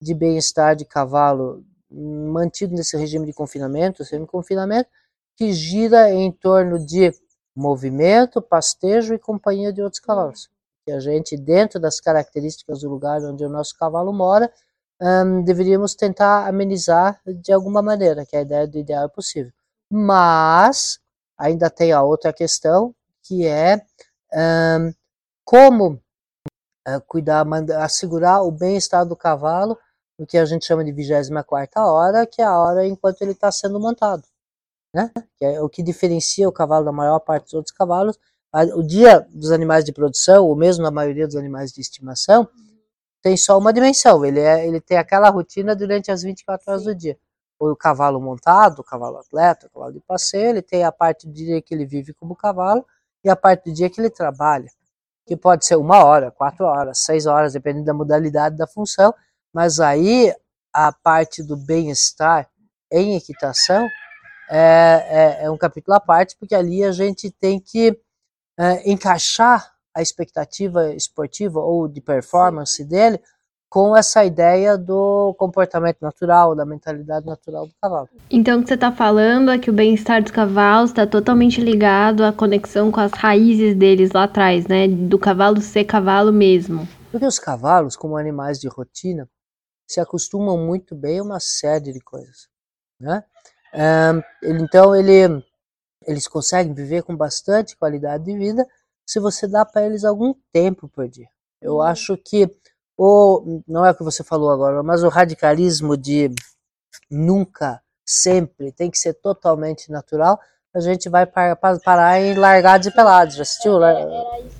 [0.00, 4.90] de bem-estar de cavalo mantido nesse regime de confinamento, semi-confinamento,
[5.38, 7.12] que gira em torno de
[7.54, 10.50] movimento, pastejo e companhia de outros cavalos.
[10.84, 14.52] Que a gente, dentro das características do lugar onde o nosso cavalo mora,
[15.44, 19.52] deveríamos tentar amenizar de alguma maneira, que a ideia do ideal é possível.
[19.88, 20.98] Mas
[21.38, 23.80] ainda tem a outra questão, que é
[25.44, 27.46] como uh, cuidar,
[27.80, 29.78] assegurar o bem-estar do cavalo,
[30.18, 33.52] o que a gente chama de 24 hora, que é a hora enquanto ele está
[33.52, 34.24] sendo montado.
[34.94, 35.10] Né?
[35.36, 38.18] Que é o que diferencia o cavalo da maior parte dos outros cavalos.
[38.74, 42.48] O dia dos animais de produção, ou mesmo na maioria dos animais de estimação,
[43.22, 46.94] tem só uma dimensão, ele, é, ele tem aquela rotina durante as 24 horas do
[46.94, 47.18] dia.
[47.58, 51.32] O cavalo montado, o cavalo atleta, o cavalo de passeio, ele tem a parte do
[51.32, 52.86] dia que ele vive como cavalo
[53.24, 54.70] e a parte do dia que ele trabalha,
[55.26, 59.12] que pode ser uma hora, quatro horas, seis horas, dependendo da modalidade da função,
[59.52, 60.32] mas aí
[60.72, 62.48] a parte do bem-estar
[62.90, 63.88] em equitação
[64.50, 67.98] é, é, é, um capítulo à parte, porque ali a gente tem que
[68.58, 73.20] é, encaixar a expectativa esportiva ou de performance dele
[73.68, 78.08] com essa ideia do comportamento natural, da mentalidade natural do cavalo.
[78.30, 82.24] Então, o que você está falando é que o bem-estar dos cavalos está totalmente ligado
[82.24, 84.88] à conexão com as raízes deles lá atrás, né?
[84.88, 86.88] Do cavalo ser cavalo mesmo.
[87.10, 89.28] Porque os cavalos, como animais de rotina,
[89.86, 92.48] se acostumam muito bem a uma série de coisas,
[92.98, 93.22] né?
[94.42, 95.44] Então, ele,
[96.06, 98.66] eles conseguem viver com bastante qualidade de vida
[99.06, 101.28] se você dá para eles algum tempo por dia.
[101.60, 101.82] Eu uhum.
[101.82, 102.50] acho que
[102.96, 106.30] o não é o que você falou agora, mas o radicalismo de
[107.10, 110.38] nunca, sempre, tem que ser totalmente natural,
[110.74, 113.36] a gente vai parar em Largados e Pelados.
[113.36, 113.82] Já assistiu?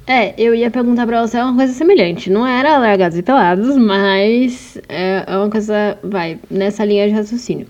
[0.06, 2.30] É, eu ia perguntar pra você uma coisa semelhante.
[2.30, 7.68] Não era Largados e Pelados, mas é, é uma coisa, vai, nessa linha de raciocínio.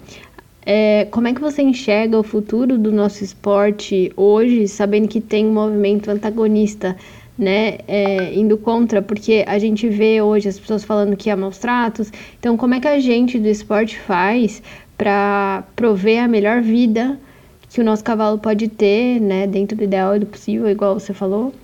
[0.71, 5.47] É, como é que você enxerga o futuro do nosso esporte hoje, sabendo que tem
[5.47, 6.95] um movimento antagonista
[7.39, 11.57] né, é, indo contra, porque a gente vê hoje as pessoas falando que há maus
[11.57, 12.13] tratos.
[12.39, 14.63] Então, como é que a gente do esporte faz
[14.99, 17.19] para prover a melhor vida
[17.71, 21.15] que o nosso cavalo pode ter, né, dentro do ideal e do possível, igual você
[21.15, 21.55] falou?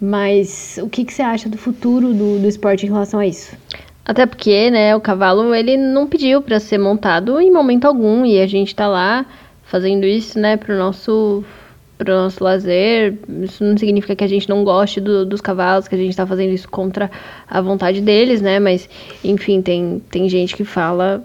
[0.00, 3.54] Mas o que, que você acha do futuro do, do esporte em relação a isso?
[4.04, 8.40] Até porque, né, o cavalo ele não pediu para ser montado em momento algum e
[8.40, 9.24] a gente tá lá
[9.62, 11.42] fazendo isso, né, pro nosso
[11.96, 13.18] para o nosso lazer.
[13.42, 16.26] Isso não significa que a gente não goste do, dos cavalos, que a gente está
[16.26, 17.10] fazendo isso contra
[17.46, 18.58] a vontade deles, né?
[18.58, 18.88] Mas,
[19.22, 21.24] enfim, tem, tem gente que fala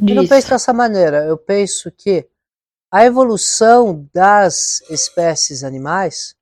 [0.00, 0.18] disso.
[0.18, 1.18] Eu não penso dessa maneira.
[1.18, 2.26] Eu penso que
[2.90, 6.34] a evolução das espécies animais,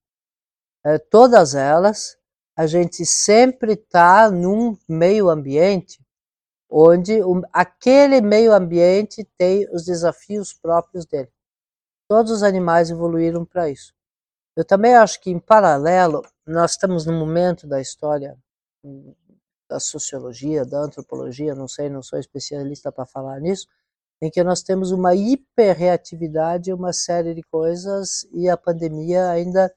[0.85, 2.17] é, todas elas,
[2.57, 6.05] a gente sempre está num meio ambiente
[6.77, 7.21] onde
[7.53, 11.31] aquele meio ambiente tem os desafios próprios dele.
[12.09, 13.95] Todos os animais evoluíram para isso.
[14.57, 18.37] Eu também acho que, em paralelo, nós estamos num momento da história
[18.83, 19.15] hum,
[19.69, 23.67] da sociologia, da antropologia, não sei, não sou especialista para falar nisso,
[24.21, 29.73] em que nós temos uma hiperreatividade, uma série de coisas, e a pandemia ainda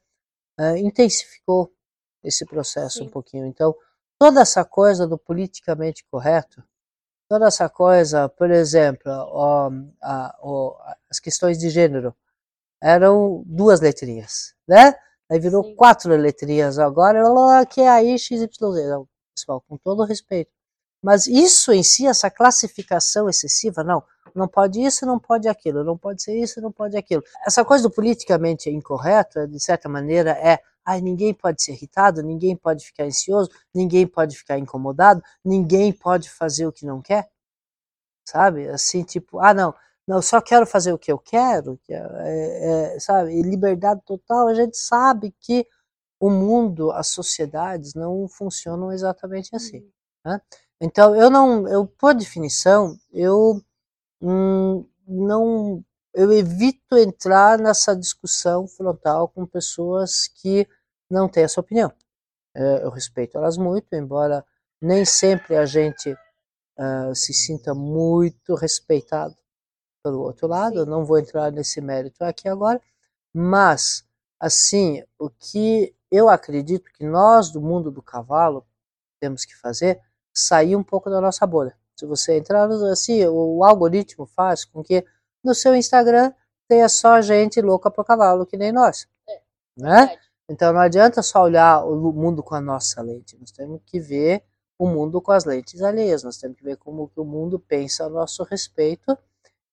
[0.60, 1.72] uh, intensificou
[2.22, 3.04] esse processo Sim.
[3.04, 3.46] um pouquinho.
[3.46, 3.74] Então,
[4.18, 6.62] toda essa coisa do politicamente correto,
[7.28, 9.70] toda essa coisa, por exemplo, ó,
[10.02, 10.76] a, ó,
[11.10, 12.14] as questões de gênero,
[12.80, 14.94] eram duas letrinhas, né?
[15.30, 15.74] Aí virou Sim.
[15.74, 17.20] quatro letrinhas agora,
[17.66, 18.48] que é aí XYZ.
[19.34, 20.50] Pessoal, com todo respeito.
[21.02, 24.02] Mas isso em si, essa classificação excessiva, não,
[24.34, 27.22] não pode isso, não pode aquilo, não pode ser isso, não pode aquilo.
[27.46, 32.56] Essa coisa do politicamente incorreto, de certa maneira, é ai, ninguém pode ser irritado, ninguém
[32.56, 37.28] pode ficar ansioso, ninguém pode ficar incomodado, ninguém pode fazer o que não quer.
[38.26, 38.68] Sabe?
[38.68, 39.74] Assim, tipo, ah, não,
[40.06, 43.42] não, só quero fazer o que eu quero, que é, é, é sabe?
[43.42, 45.66] liberdade total, a gente sabe que
[46.18, 49.80] o mundo, as sociedades não funcionam exatamente assim.
[50.24, 50.32] Uhum.
[50.32, 50.40] Né?
[50.80, 53.60] Então, eu não, eu por definição, eu
[54.22, 60.66] hum, não, eu evito entrar nessa discussão frontal com pessoas que
[61.10, 61.92] não têm essa opinião.
[62.54, 64.44] É, eu respeito elas muito, embora
[64.80, 69.36] nem sempre a gente uh, se sinta muito respeitado
[70.02, 72.80] pelo outro lado, eu não vou entrar nesse mérito aqui agora,
[73.34, 74.04] mas,
[74.40, 78.66] assim, o que eu acredito que nós do mundo do cavalo
[79.20, 80.00] temos que fazer,
[80.32, 81.76] sair um pouco da nossa bolha.
[81.96, 85.04] Se você entrar, assim, o algoritmo faz com que
[85.42, 86.32] no seu Instagram
[86.68, 89.08] tenha só gente louca por cavalo, que nem nós.
[89.28, 89.40] É,
[89.76, 90.16] né?
[90.48, 94.42] Então não adianta só olhar o mundo com a nossa lente, nós temos que ver
[94.78, 98.04] o mundo com as lentes alheias, nós temos que ver como que o mundo pensa
[98.04, 99.18] a nosso respeito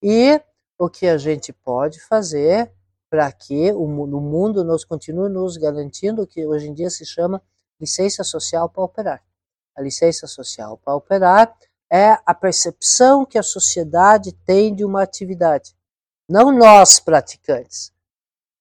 [0.02, 0.42] e
[0.78, 2.72] o que a gente pode fazer
[3.10, 7.42] para que o, mundo nos continue nos garantindo o que hoje em dia se chama
[7.80, 9.24] licença social para operar.
[9.76, 11.56] A licença social para operar
[11.90, 15.76] é a percepção que a sociedade tem de uma atividade.
[16.28, 17.94] Não nós praticantes,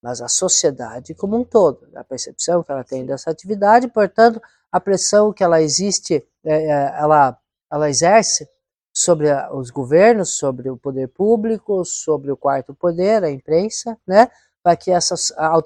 [0.05, 1.89] mas a sociedade como um todo.
[1.95, 4.39] A percepção que ela tem dessa atividade, portanto,
[4.71, 7.39] a pressão que ela existe, é, é, ela,
[7.73, 8.47] ela exerce
[8.95, 14.31] sobre os governos, sobre o poder público, sobre o quarto poder, a imprensa, né,
[14.63, 15.15] para que essa,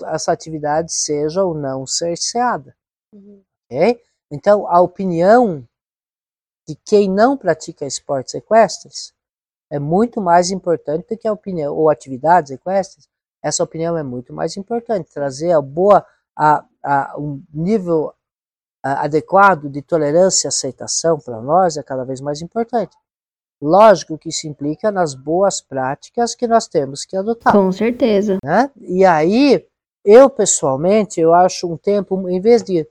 [0.06, 2.76] essa atividade seja ou não cerceada.
[3.12, 3.42] Uhum.
[3.64, 4.00] Okay?
[4.30, 5.66] Então, a opinião
[6.64, 9.12] de quem não pratica esportes equestres
[9.68, 13.08] é muito mais importante do que a opinião, ou atividades equestres,
[13.42, 15.12] essa opinião é muito mais importante.
[15.12, 16.04] Trazer a boa,
[16.36, 18.12] a, a, um nível
[18.82, 22.96] a, adequado de tolerância e aceitação para nós é cada vez mais importante.
[23.60, 27.52] Lógico que isso implica nas boas práticas que nós temos que adotar.
[27.52, 28.38] Com certeza.
[28.42, 28.70] Né?
[28.80, 29.66] E aí,
[30.04, 32.86] eu pessoalmente, eu acho um tempo, em vez de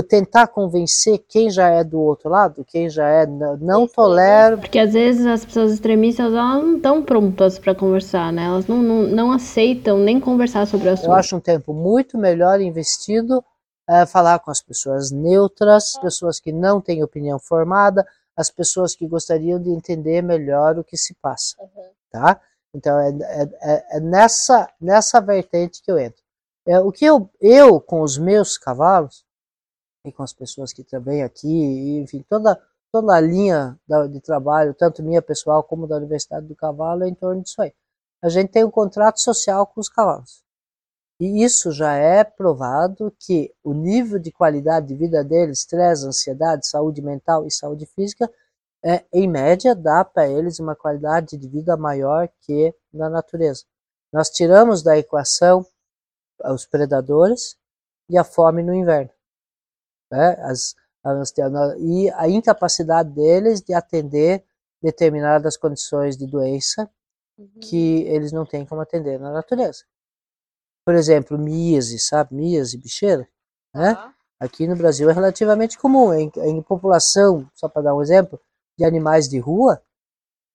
[0.00, 4.56] tentar convencer quem já é do outro lado, quem já é não tolera.
[4.56, 8.44] Porque às vezes as pessoas extremistas elas não estão prontas para conversar, né?
[8.44, 11.08] Elas não, não, não, aceitam nem conversar sobre o assunto.
[11.08, 13.44] Eu acho um tempo muito melhor investido
[13.88, 19.06] é, falar com as pessoas neutras, pessoas que não têm opinião formada, as pessoas que
[19.06, 21.90] gostariam de entender melhor o que se passa, uhum.
[22.10, 22.40] tá?
[22.74, 26.22] Então é, é, é, é, nessa nessa vertente que eu entro.
[26.66, 29.24] É, o que eu, eu com os meus cavalos
[30.04, 32.60] e com as pessoas que também aqui, enfim, toda,
[32.90, 33.78] toda a linha
[34.10, 37.72] de trabalho, tanto minha pessoal como da Universidade do Cavalo, é em torno disso aí.
[38.20, 40.42] A gente tem um contrato social com os cavalos.
[41.20, 46.66] E isso já é provado que o nível de qualidade de vida deles, estresse, ansiedade,
[46.66, 48.30] saúde mental e saúde física,
[48.84, 53.64] é, em média, dá para eles uma qualidade de vida maior que na natureza.
[54.12, 55.64] Nós tiramos da equação
[56.46, 57.56] os predadores
[58.08, 59.12] e a fome no inverno
[60.12, 60.36] né?
[60.42, 60.74] As,
[61.80, 64.44] e a incapacidade deles de atender
[64.80, 66.88] determinadas condições de doença
[67.38, 67.48] uhum.
[67.60, 69.84] que eles não têm como atender na natureza.
[70.84, 72.34] Por exemplo, míase, sabe?
[72.34, 73.26] Míase, bicheira,
[73.74, 73.92] né?
[73.92, 74.12] Uhum.
[74.40, 76.12] Aqui no Brasil é relativamente comum.
[76.12, 78.40] Em, em população, só para dar um exemplo,
[78.76, 79.80] de animais de rua,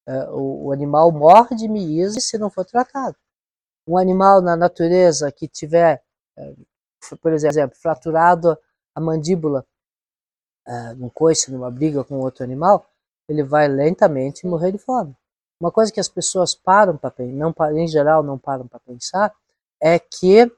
[0.08, 3.16] uh, o, o, animal morre de míase se não for tratado.
[3.88, 6.04] Um animal na natureza que tiver,
[6.38, 8.58] uh, por exemplo, fraturado
[8.98, 9.64] a mandíbula
[10.68, 12.90] uh, num coice, numa briga com outro animal,
[13.30, 15.16] ele vai lentamente morrer de fome.
[15.62, 19.32] Uma coisa que as pessoas param para não em geral não param para pensar
[19.80, 20.52] é que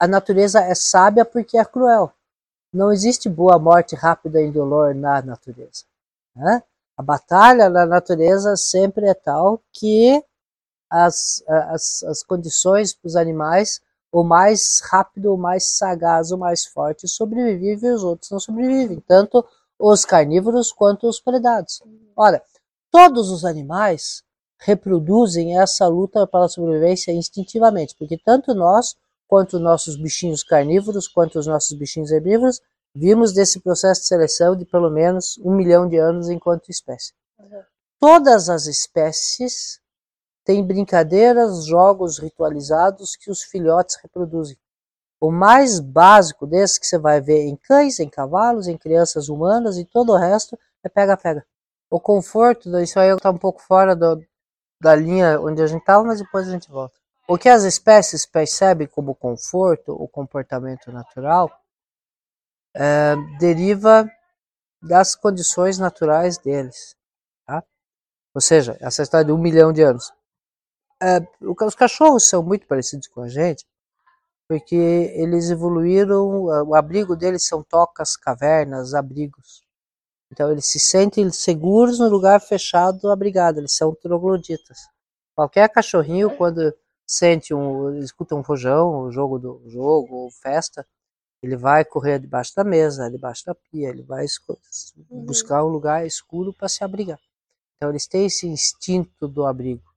[0.00, 2.10] a natureza é sábia porque é cruel.
[2.72, 5.84] Não existe boa morte rápida e indolor na natureza.
[6.34, 6.62] Né?
[6.96, 10.24] A batalha na natureza sempre é tal que
[10.88, 16.64] as, as, as condições para os animais o mais rápido, o mais sagaz, o mais
[16.64, 19.44] forte sobrevive e os outros não sobrevivem, tanto
[19.78, 21.82] os carnívoros quanto os predados.
[22.16, 22.42] Olha,
[22.90, 24.22] todos os animais
[24.60, 28.96] reproduzem essa luta pela sobrevivência instintivamente, porque tanto nós
[29.28, 32.60] quanto nossos bichinhos carnívoros, quanto os nossos bichinhos herbívoros,
[32.94, 37.12] vimos desse processo de seleção de pelo menos um milhão de anos enquanto espécie.
[37.38, 37.62] Uhum.
[38.00, 39.80] Todas as espécies
[40.48, 44.56] tem brincadeiras, jogos ritualizados que os filhotes reproduzem.
[45.20, 49.76] O mais básico desse que você vai ver em cães, em cavalos, em crianças humanas
[49.76, 51.44] e todo o resto é pega-pega.
[51.90, 54.24] O conforto, isso aí está um pouco fora do,
[54.80, 56.98] da linha onde a gente estava, mas depois a gente volta.
[57.28, 61.52] O que as espécies percebem como conforto, o comportamento natural,
[62.74, 64.10] é, deriva
[64.82, 66.96] das condições naturais deles.
[67.44, 67.62] Tá?
[68.34, 70.10] Ou seja, essa história de um milhão de anos.
[71.00, 73.64] É, os cachorros são muito parecidos com a gente,
[74.48, 79.62] porque eles evoluíram, o abrigo deles são tocas, cavernas, abrigos.
[80.32, 84.78] Então eles se sentem seguros no lugar fechado, abrigado, eles são trogloditas.
[85.34, 86.74] Qualquer cachorrinho, quando
[87.06, 90.86] sente um, escuta um rojão, o jogo do jogo, ou festa,
[91.42, 95.24] ele vai correr debaixo da mesa, debaixo da pia, ele vai uhum.
[95.24, 97.20] buscar um lugar escuro para se abrigar.
[97.76, 99.87] Então eles têm esse instinto do abrigo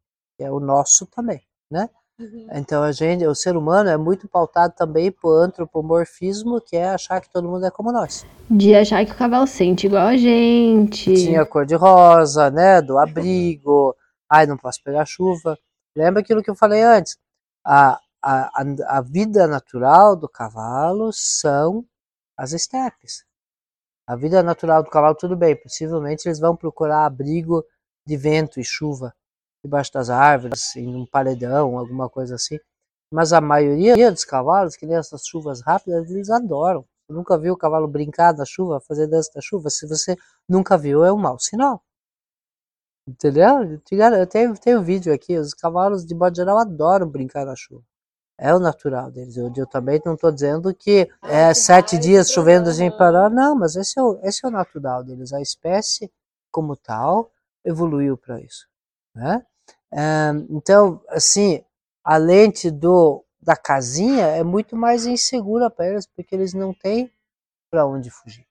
[0.42, 1.88] que é o nosso também, né?
[2.20, 2.48] Uhum.
[2.54, 7.22] Então a gente, o ser humano é muito pautado também por antropomorfismo, que é achar
[7.22, 8.26] que todo mundo é como nós.
[8.50, 11.14] De achar que o cavalo sente igual a gente.
[11.14, 12.82] Tinha cor de rosa, né?
[12.82, 13.96] Do abrigo.
[14.28, 15.56] Ai, não posso pegar chuva.
[15.96, 17.18] Lembra aquilo que eu falei antes?
[17.64, 21.86] A, a, a, a vida natural do cavalo são
[22.36, 23.24] as estepes.
[24.08, 27.64] A vida natural do cavalo, tudo bem, possivelmente eles vão procurar abrigo
[28.06, 29.14] de vento e chuva
[29.64, 32.58] debaixo das árvores, em um paredão, alguma coisa assim.
[33.14, 36.86] Mas a maioria dos cavalos, que nem essas chuvas rápidas, eles adoram.
[37.10, 39.70] Nunca viu o cavalo brincar na chuva, fazer dança da chuva?
[39.70, 40.16] Se você
[40.48, 41.84] nunca viu, é um mau sinal.
[43.08, 43.64] Entendeu?
[43.64, 47.84] Eu tenho, tenho vídeo aqui, os cavalos de modo geral adoram brincar na chuva.
[48.38, 49.36] É o natural deles.
[49.38, 53.76] Eu, eu também não estou dizendo que é sete dias chovendo sem parar, não, mas
[53.76, 55.34] esse é, o, esse é o natural deles.
[55.34, 56.12] A espécie,
[56.52, 57.32] como tal,
[57.64, 58.68] evoluiu para isso.
[59.14, 59.46] Né?
[60.50, 61.64] Então, assim,
[62.04, 67.12] a lente do, da casinha é muito mais insegura para eles, porque eles não têm
[67.70, 68.46] para onde fugir,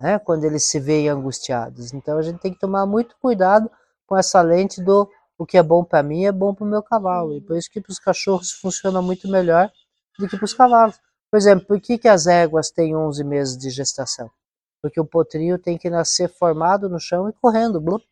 [0.00, 0.18] né?
[0.18, 1.92] quando eles se veem angustiados.
[1.92, 3.70] Então, a gente tem que tomar muito cuidado
[4.06, 6.82] com essa lente do o que é bom para mim é bom para o meu
[6.82, 7.36] cavalo.
[7.36, 9.70] E por isso que para os cachorros funciona muito melhor
[10.18, 11.00] do que para os cavalos.
[11.30, 14.30] Por exemplo, por que, que as éguas têm 11 meses de gestação?
[14.80, 17.80] Porque o potrinho tem que nascer formado no chão e correndo.
[17.80, 18.04] Blup,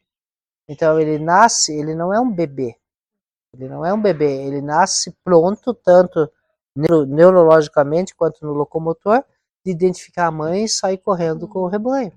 [0.71, 2.77] então ele nasce, ele não é um bebê.
[3.53, 6.31] Ele não é um bebê, ele nasce pronto, tanto
[6.77, 9.25] neurologicamente quanto no locomotor,
[9.67, 12.13] de identificar a mãe e sair correndo com o rebanho.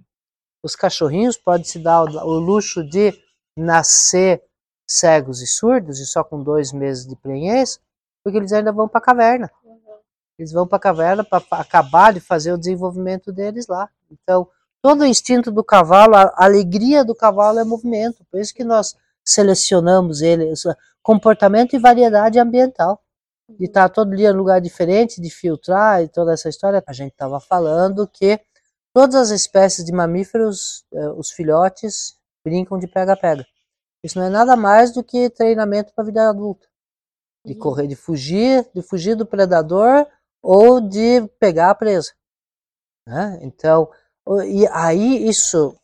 [0.64, 3.12] Os cachorrinhos podem se dar o luxo de
[3.58, 4.44] nascer
[4.88, 7.82] cegos e surdos e só com dois meses de prenhez,
[8.24, 9.52] porque eles ainda vão para a caverna.
[10.38, 13.90] Eles vão para a caverna para acabar de fazer o desenvolvimento deles lá.
[14.12, 14.48] Então,
[14.84, 18.26] todo o instinto do cavalo, a alegria do cavalo é movimento.
[18.30, 20.52] Por isso que nós selecionamos ele,
[21.02, 23.02] comportamento e variedade ambiental.
[23.50, 26.84] De estar todo dia em lugar diferente, de filtrar e toda essa história.
[26.86, 28.40] A gente estava falando que
[28.94, 33.46] todas as espécies de mamíferos, eh, os filhotes, brincam de pega-pega.
[34.04, 36.68] Isso não é nada mais do que treinamento para a vida adulta.
[37.46, 37.60] De uhum.
[37.60, 40.08] correr, de fugir, de fugir do predador
[40.42, 42.12] ou de pegar a presa.
[43.08, 43.40] Né?
[43.42, 43.90] Então,
[44.46, 45.76] e aí isso,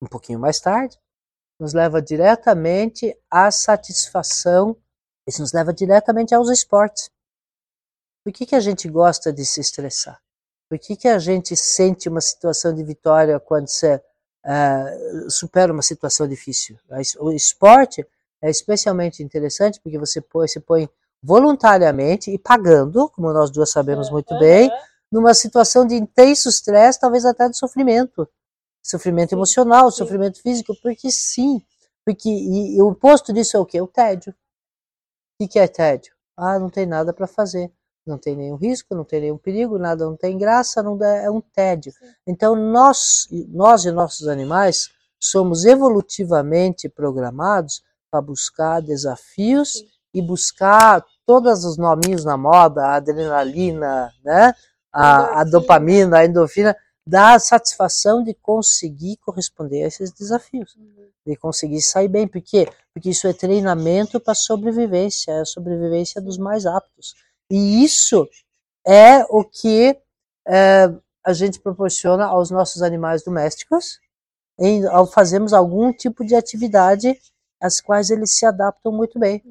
[0.00, 0.98] um pouquinho mais tarde,
[1.58, 4.76] nos leva diretamente à satisfação,
[5.26, 7.10] isso nos leva diretamente aos esportes.
[8.24, 10.20] Por que, que a gente gosta de se estressar?
[10.68, 14.00] Por que, que a gente sente uma situação de vitória quando você
[14.44, 16.76] uh, supera uma situação difícil.
[17.20, 18.06] O esporte
[18.40, 20.88] é especialmente interessante porque você põe, se põe
[21.22, 24.70] voluntariamente e pagando, como nós duas sabemos muito bem,
[25.12, 28.26] numa situação de intenso estresse, talvez até de sofrimento.
[28.82, 31.62] Sofrimento emocional, sofrimento físico, porque sim.
[32.04, 33.80] Porque, e, e o oposto disso é o quê?
[33.80, 34.34] O tédio.
[35.40, 36.12] O que é tédio?
[36.36, 37.70] Ah, não tem nada para fazer
[38.06, 41.30] não tem nenhum risco, não tem nenhum perigo, nada não tem graça, não dá, é
[41.30, 41.92] um tédio.
[42.26, 44.90] Então nós, nós e nossos animais
[45.20, 49.88] somos evolutivamente programados para buscar desafios Sim.
[50.14, 54.52] e buscar todos os nominhos na moda, adrenalina, né?
[54.92, 56.76] A, a dopamina, a endorfina,
[57.06, 61.08] dá a satisfação de conseguir corresponder a esses desafios, uhum.
[61.26, 62.28] de conseguir sair bem.
[62.28, 62.68] Por quê?
[62.92, 67.14] Porque isso é treinamento para sobrevivência, é a sobrevivência dos mais aptos.
[67.50, 68.28] E isso
[68.86, 69.96] é o que
[70.46, 70.92] é,
[71.24, 74.00] a gente proporciona aos nossos animais domésticos
[74.58, 77.18] em, ao fazermos algum tipo de atividade
[77.60, 79.42] às quais eles se adaptam muito bem.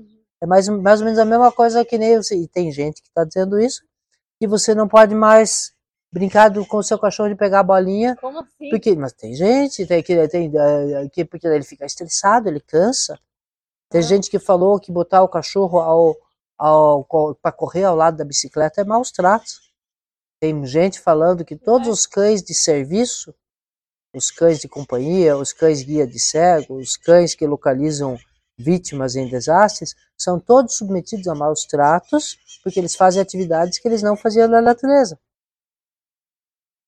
[0.41, 2.19] É mais, mais ou menos a mesma coisa que nem.
[2.19, 3.83] E tem gente que está dizendo isso,
[4.41, 5.71] que você não pode mais
[6.11, 8.15] brincar do, com o seu cachorro de pegar a bolinha.
[8.15, 8.71] Como assim?
[8.71, 13.19] Porque, mas tem gente tem, que, tem, é, que, porque ele fica estressado, ele cansa.
[13.87, 14.03] Tem ah.
[14.03, 15.77] gente que falou que botar o cachorro
[16.57, 17.05] ao,
[17.39, 19.71] para correr ao lado da bicicleta é maus tratos.
[20.39, 23.35] Tem gente falando que todos os cães de serviço,
[24.11, 28.17] os cães de companhia, os cães guia de cego, os cães que localizam
[28.61, 34.01] vítimas em desastres, são todos submetidos a maus tratos, porque eles fazem atividades que eles
[34.01, 35.19] não faziam na natureza.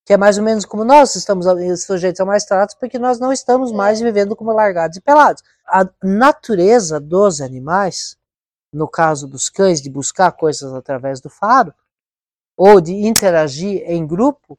[0.06, 1.46] Que é mais ou menos como nós estamos
[1.82, 5.42] sujeitos a mais tratos, porque nós não estamos mais vivendo como largados e pelados.
[5.66, 8.18] A natureza dos animais
[8.74, 11.74] no caso dos cães, de buscar coisas através do faro,
[12.58, 14.58] ou de interagir em grupo,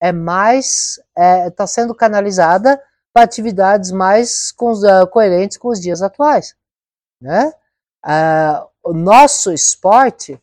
[0.00, 2.80] é mais está é, tá sendo canalizada
[3.22, 6.56] atividades mais com, uh, coerentes com os dias atuais,
[7.20, 7.52] né?
[8.04, 10.38] Uh, o nosso esporte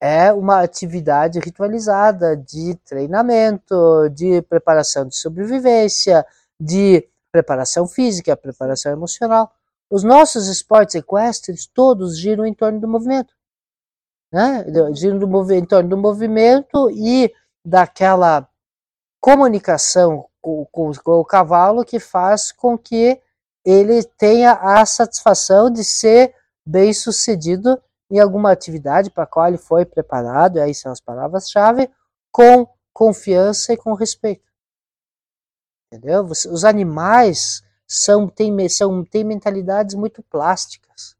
[0.00, 6.24] é uma atividade ritualizada de treinamento, de preparação de sobrevivência,
[6.58, 9.52] de preparação física, preparação emocional.
[9.90, 13.34] Os nossos esportes equestres todos giram em torno do movimento.
[14.32, 14.64] Né?
[14.94, 17.30] Giram do, em torno do movimento e
[17.62, 18.48] daquela
[19.20, 23.20] comunicação com, com o cavalo que faz com que
[23.64, 26.34] ele tenha a satisfação de ser
[26.64, 27.80] bem sucedido
[28.10, 31.88] em alguma atividade para a qual ele foi preparado, aí são as palavras-chave,
[32.32, 34.50] com confiança e com respeito.
[35.92, 36.24] Entendeu?
[36.24, 41.16] Os animais são, têm, são, têm mentalidades muito plásticas.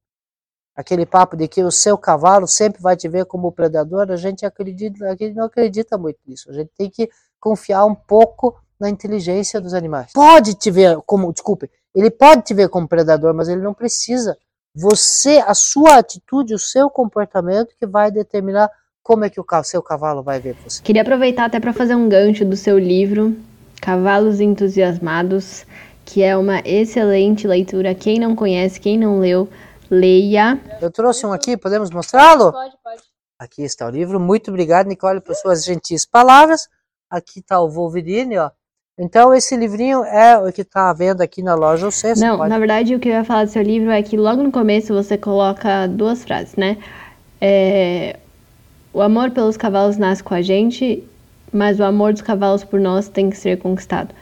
[0.75, 4.47] Aquele papo de que o seu cavalo sempre vai te ver como predador, a gente
[4.47, 6.49] acredita, a gente não acredita muito nisso.
[6.51, 7.11] A gente tem que
[7.41, 10.13] confiar um pouco na inteligência dos animais.
[10.13, 14.37] Pode te ver como, desculpe, ele pode te ver como predador, mas ele não precisa.
[14.75, 18.71] Você, a sua atitude, o seu comportamento que vai determinar
[19.03, 20.83] como é que o seu cavalo vai ver você.
[20.83, 23.37] Queria aproveitar até para fazer um gancho do seu livro,
[23.81, 25.67] Cavalos Entusiasmados
[26.11, 27.95] que é uma excelente leitura.
[27.95, 29.49] Quem não conhece, quem não leu,
[29.89, 30.61] leia.
[30.81, 32.53] Eu trouxe um aqui, podemos mostrá-lo?
[32.53, 33.03] Pode, pode.
[33.39, 34.19] Aqui está o livro.
[34.19, 36.69] Muito obrigado, Nicole, por suas gentis palavras.
[37.09, 38.51] Aqui está o Wolverine, ó.
[39.03, 42.51] Então, esse livrinho é o que está vendo aqui na loja você Não, pode...
[42.51, 44.93] na verdade, o que eu ia falar do seu livro é que logo no começo
[44.93, 46.77] você coloca duas frases, né?
[47.41, 48.17] É...
[48.93, 51.03] O amor pelos cavalos nasce com a gente,
[51.51, 54.15] mas o amor dos cavalos por nós tem que ser conquistado.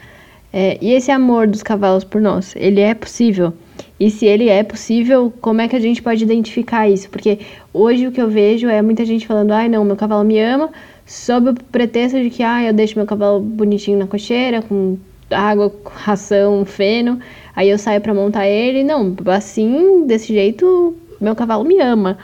[0.53, 3.53] É, e esse amor dos cavalos por nós, ele é possível?
[3.99, 7.11] E se ele é possível, como é que a gente pode identificar isso?
[7.11, 7.41] Porque
[7.73, 10.71] hoje o que eu vejo é muita gente falando: ai, não, meu cavalo me ama,
[11.09, 14.99] sob o pretexto de que ah, eu deixo meu cavalo bonitinho na cocheira, com
[15.31, 17.19] água, ração, feno,
[17.57, 18.85] aí eu saio para montar ele.
[18.85, 22.19] Não, assim, desse jeito, meu cavalo me ama.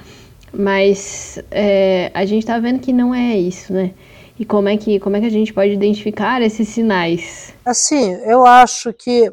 [0.52, 3.92] Mas é, a gente tá vendo que não é isso, né?
[4.38, 7.54] E como é que, como é que a gente pode identificar esses sinais?
[7.64, 9.32] Assim, eu acho que,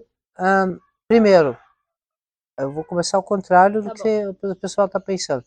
[1.08, 1.58] primeiro,
[2.58, 5.44] eu vou começar ao contrário do tá que o pessoal está pensando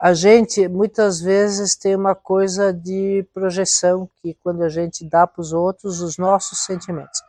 [0.00, 5.42] a gente muitas vezes tem uma coisa de projeção que quando a gente dá para
[5.42, 7.20] os outros os nossos sentimentos.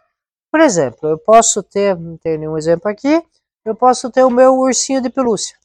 [0.50, 3.22] Por exemplo, eu posso ter, não tenho nenhum exemplo aqui,
[3.66, 5.58] eu posso ter o meu ursinho de pelúcia,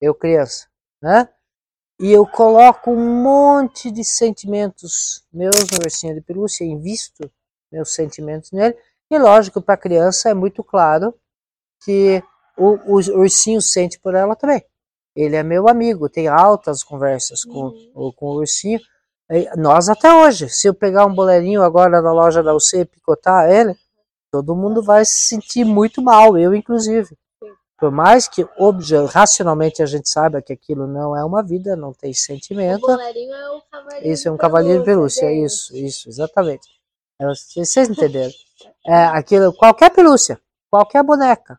[0.00, 0.68] eu criança,
[1.02, 1.28] né?
[1.98, 7.28] E eu coloco um monte de sentimentos meus no ursinho de pelúcia, invisto
[7.70, 8.76] meus sentimentos nele,
[9.10, 11.14] e lógico, para a criança é muito claro
[11.84, 12.22] que
[12.56, 14.64] o, o ursinho sente por ela também.
[15.14, 18.12] Ele é meu amigo, tem altas conversas com, uhum.
[18.12, 18.80] com o ursinho.
[19.56, 23.50] Nós até hoje, se eu pegar um boleirinho agora na loja da UC e picotar
[23.50, 23.76] ele,
[24.30, 27.16] todo mundo vai se sentir muito mal, eu inclusive.
[27.78, 28.46] Por mais que
[29.10, 32.84] racionalmente a gente saiba que aquilo não é uma vida, não tem sentimento.
[32.84, 36.68] O boleirinho é o cavalinho Isso, é um cavalinho de pelúcia, é isso, isso, exatamente.
[37.20, 38.32] É, vocês entenderam?
[38.86, 40.40] É, aquilo, qualquer pelúcia,
[40.70, 41.58] qualquer boneca,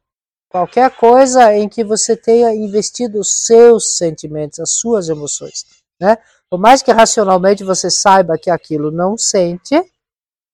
[0.53, 5.65] Qualquer coisa em que você tenha investido os seus sentimentos, as suas emoções,
[5.99, 6.15] né?
[6.47, 9.73] Por mais que racionalmente você saiba que aquilo não sente,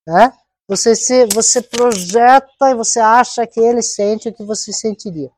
[0.08, 0.32] né?
[0.70, 5.30] Você se, você projeta e você acha que ele sente o que você sentiria.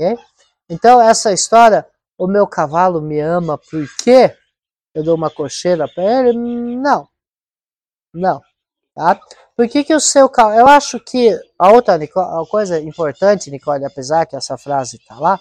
[0.00, 0.16] Okay?
[0.66, 4.34] Então essa história, o meu cavalo me ama porque
[4.94, 6.38] eu dou uma cocheira para ele?
[6.78, 7.06] Não,
[8.14, 8.40] não,
[8.94, 9.20] tá?
[9.56, 10.52] Por que, que o seu carro.
[10.52, 15.40] Eu acho que a outra a coisa importante, Nicole, apesar que essa frase está lá,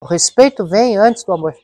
[0.00, 1.56] o respeito vem antes do amor.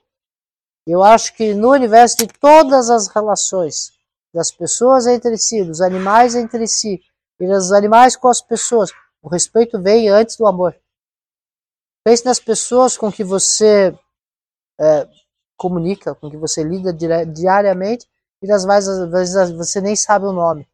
[0.87, 3.93] Eu acho que no universo de todas as relações
[4.33, 7.01] das pessoas entre si, dos animais entre si,
[7.41, 10.77] e dos animais com as pessoas, o respeito vem antes do amor.
[12.05, 13.97] Pense nas pessoas com que você
[14.79, 15.09] é,
[15.57, 18.07] comunica, com que você lida diariamente,
[18.43, 20.69] e das vezes você nem sabe o nome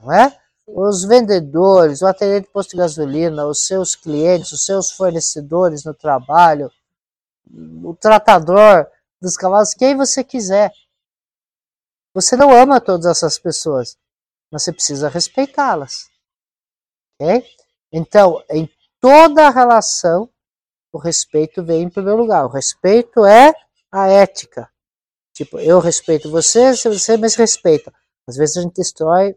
[0.00, 0.38] não é?
[0.66, 5.94] Os vendedores, o atendente de posto de gasolina, os seus clientes, os seus fornecedores no
[5.94, 6.70] trabalho,
[7.82, 8.86] o tratador
[9.20, 10.70] dos cavalos, quem você quiser.
[12.14, 13.96] Você não ama todas essas pessoas,
[14.50, 16.10] mas você precisa respeitá-las.
[17.20, 17.44] Ok?
[17.92, 18.68] Então, em
[19.00, 20.28] toda relação,
[20.92, 22.44] o respeito vem em primeiro lugar.
[22.44, 23.54] O respeito é
[23.90, 24.70] a ética.
[25.32, 27.92] Tipo, eu respeito você, você me respeita.
[28.26, 29.36] Às vezes a gente destrói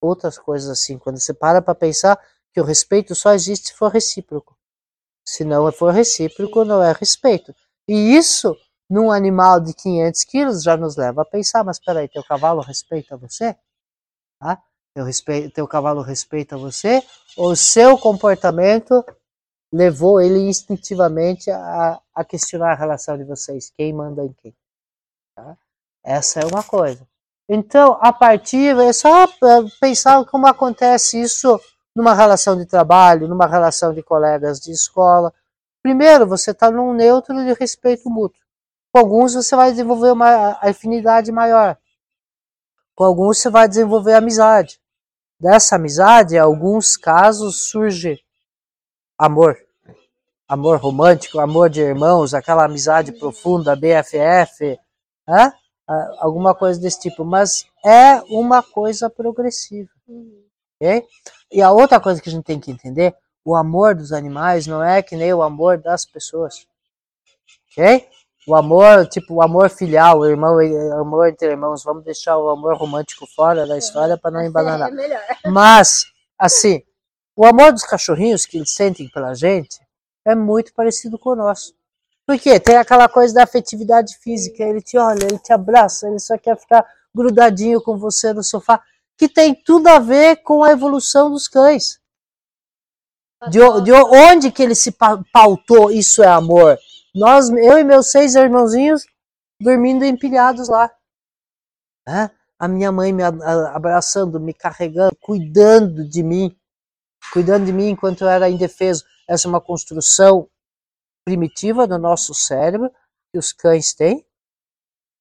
[0.00, 0.98] outras coisas assim.
[0.98, 2.18] Quando você para para pensar
[2.52, 4.56] que o respeito só existe se for recíproco.
[5.26, 7.54] Se não for recíproco, não é respeito.
[7.86, 8.56] E isso,
[8.88, 13.16] num animal de 500 quilos, já nos leva a pensar, mas peraí, teu cavalo respeita
[13.16, 13.56] você?
[14.40, 14.62] Tá?
[14.94, 17.02] Teu, respeito, teu cavalo respeita você?
[17.36, 19.04] Ou seu comportamento
[19.72, 23.70] levou ele instintivamente a, a questionar a relação de vocês?
[23.76, 24.56] Quem manda em quem?
[25.34, 25.56] Tá?
[26.02, 27.06] Essa é uma coisa.
[27.48, 29.28] Então, a partir, é só é,
[29.80, 31.58] pensar como acontece isso
[31.96, 35.32] numa relação de trabalho, numa relação de colegas de escola.
[35.82, 38.40] Primeiro, você está num neutro de respeito mútuo.
[38.92, 41.78] Com alguns você vai desenvolver uma afinidade maior.
[42.94, 44.78] Com alguns você vai desenvolver amizade.
[45.40, 48.20] Dessa amizade, em alguns casos, surge
[49.16, 49.56] amor.
[50.46, 54.78] Amor romântico, amor de irmãos, aquela amizade profunda, BFF.
[55.26, 55.52] Né?
[56.18, 59.90] Alguma coisa desse tipo, mas é uma coisa progressiva.
[60.06, 60.44] Uhum.
[60.76, 61.04] Okay?
[61.50, 63.14] E a outra coisa que a gente tem que entender,
[63.44, 66.66] o amor dos animais não é que nem o amor das pessoas.
[67.72, 68.06] Ok?
[68.46, 72.48] O amor, tipo, o amor filial, o irmão, o amor entre irmãos, vamos deixar o
[72.48, 74.90] amor romântico fora da história para não embananar.
[74.90, 76.06] É Mas,
[76.38, 76.82] assim,
[77.36, 79.78] o amor dos cachorrinhos que eles sentem pela gente
[80.26, 81.77] é muito parecido com o nosso.
[82.28, 86.36] Porque tem aquela coisa da afetividade física, ele te olha, ele te abraça, ele só
[86.36, 88.82] quer ficar grudadinho com você no sofá,
[89.16, 91.98] que tem tudo a ver com a evolução dos cães.
[93.48, 94.94] De, de onde que ele se
[95.32, 96.78] pautou isso é amor?
[97.14, 99.06] Nós, eu e meus seis irmãozinhos
[99.58, 100.92] dormindo empilhados lá.
[102.06, 102.28] É?
[102.58, 106.54] A minha mãe me abraçando, me carregando, cuidando de mim,
[107.32, 109.02] cuidando de mim enquanto eu era indefeso.
[109.26, 110.46] Essa é uma construção
[111.28, 112.90] primitiva do nosso cérebro
[113.30, 114.24] que os cães têm,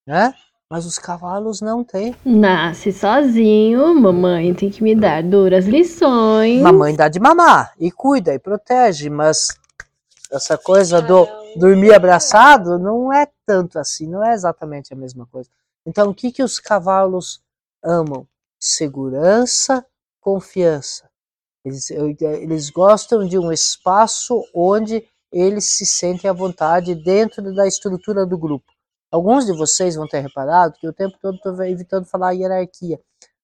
[0.08, 0.34] né?
[0.72, 2.16] Mas os cavalos não têm.
[2.24, 6.62] Nasce sozinho, mamãe tem que me dar duras lições.
[6.62, 9.50] Mamãe dá de mamar e cuida e protege, mas
[10.32, 11.28] essa coisa do
[11.58, 15.50] dormir abraçado não é tanto assim, não é exatamente a mesma coisa.
[15.86, 17.42] Então, o que, que os cavalos
[17.84, 18.26] amam?
[18.58, 19.86] Segurança,
[20.22, 21.10] confiança.
[21.66, 28.26] Eles, eles gostam de um espaço onde eles se sentem à vontade dentro da estrutura
[28.26, 28.72] do grupo.
[29.12, 33.00] Alguns de vocês vão ter reparado que o tempo todo estou evitando falar hierarquia.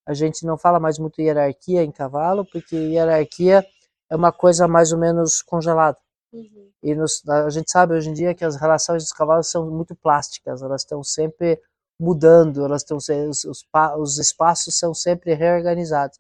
[0.06, 3.66] A gente não fala mais muito hierarquia em cavalo, porque hierarquia
[4.10, 5.98] é uma coisa mais ou menos congelada.
[6.34, 6.70] Uhum.
[6.82, 9.96] E nos, a gente sabe hoje em dia que as relações dos cavalos são muito
[9.96, 11.62] plásticas, elas estão sempre
[12.00, 13.66] mudando, elas estão os, os,
[13.98, 16.20] os espaços são sempre reorganizados.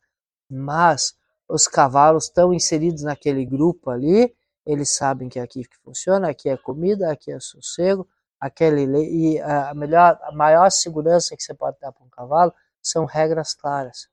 [0.49, 1.13] Mas
[1.49, 4.33] os cavalos estão inseridos naquele grupo ali,
[4.65, 8.07] eles sabem que é aqui que funciona, aqui é comida, aqui é sossego,
[8.39, 13.05] aquele e a melhor, a maior segurança que você pode dar para um cavalo são
[13.05, 14.09] regras claras.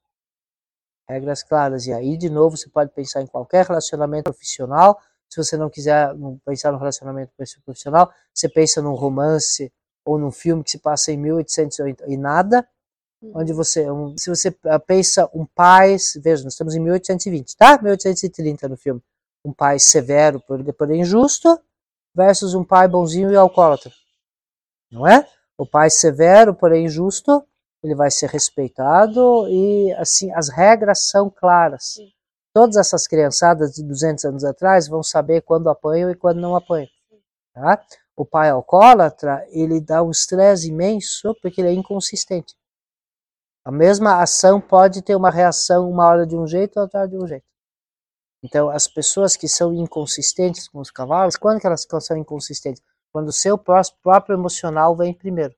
[1.09, 1.87] Regras claras.
[1.87, 5.01] E aí, de novo, você pode pensar em qualquer relacionamento profissional.
[5.29, 6.13] Se você não quiser
[6.45, 7.33] pensar no relacionamento
[7.65, 9.73] profissional, você pensa num romance
[10.05, 12.67] ou num filme que se passa em 1800 e nada,
[13.21, 13.33] uhum.
[13.35, 17.81] onde você, um, se você ah, pensa um pai, veja, nós estamos em 1820, tá?
[17.83, 19.03] 1830 no filme.
[19.45, 20.41] Um pai severo,
[20.79, 21.59] porém injusto,
[22.15, 23.91] versus um pai bonzinho e alcoólatra.
[24.91, 25.27] Não é?
[25.57, 27.45] O pai severo, porém injusto,
[27.83, 31.95] ele vai ser respeitado e assim as regras são claras.
[31.95, 32.11] Sim.
[32.53, 36.89] Todas essas criançadas de 200 anos atrás vão saber quando apanham e quando não apanham.
[37.55, 37.83] Tá?
[38.17, 42.55] O pai alcoólatra, ele dá um estresse imenso porque ele é inconsistente.
[43.65, 47.17] A mesma ação pode ter uma reação uma hora de um jeito, outra hora de
[47.17, 47.45] um jeito.
[48.43, 52.83] Então, as pessoas que são inconsistentes com os cavalos, quando que elas são inconsistentes?
[53.13, 55.55] Quando o seu próprio emocional vem primeiro.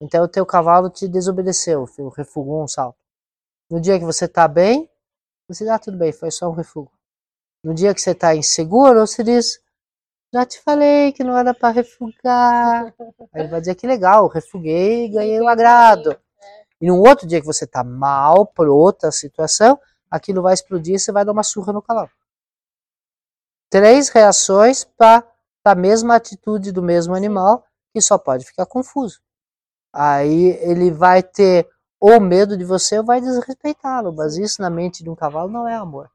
[0.00, 2.98] Então o teu cavalo te desobedeceu, refugou um salto.
[3.70, 4.88] No dia que você está bem,
[5.48, 6.92] você diz, ah, tudo bem, foi só um refugo.
[7.64, 9.58] No dia que você está inseguro, você diz,
[10.32, 12.94] já te falei que não era para refugar.
[13.32, 16.18] Aí ele vai dizer que legal, refuguei e ganhei um agrado.
[16.80, 20.98] E no outro dia que você está mal por outra situação, aquilo vai explodir e
[20.98, 22.10] você vai dar uma surra no cavalo.
[23.70, 25.24] Três reações para
[25.64, 29.20] a mesma atitude do mesmo animal que só pode ficar confuso.
[29.92, 35.02] Aí ele vai ter ou medo de você ou vai desrespeitá-lo, mas isso na mente
[35.02, 36.10] de um cavalo não é amor.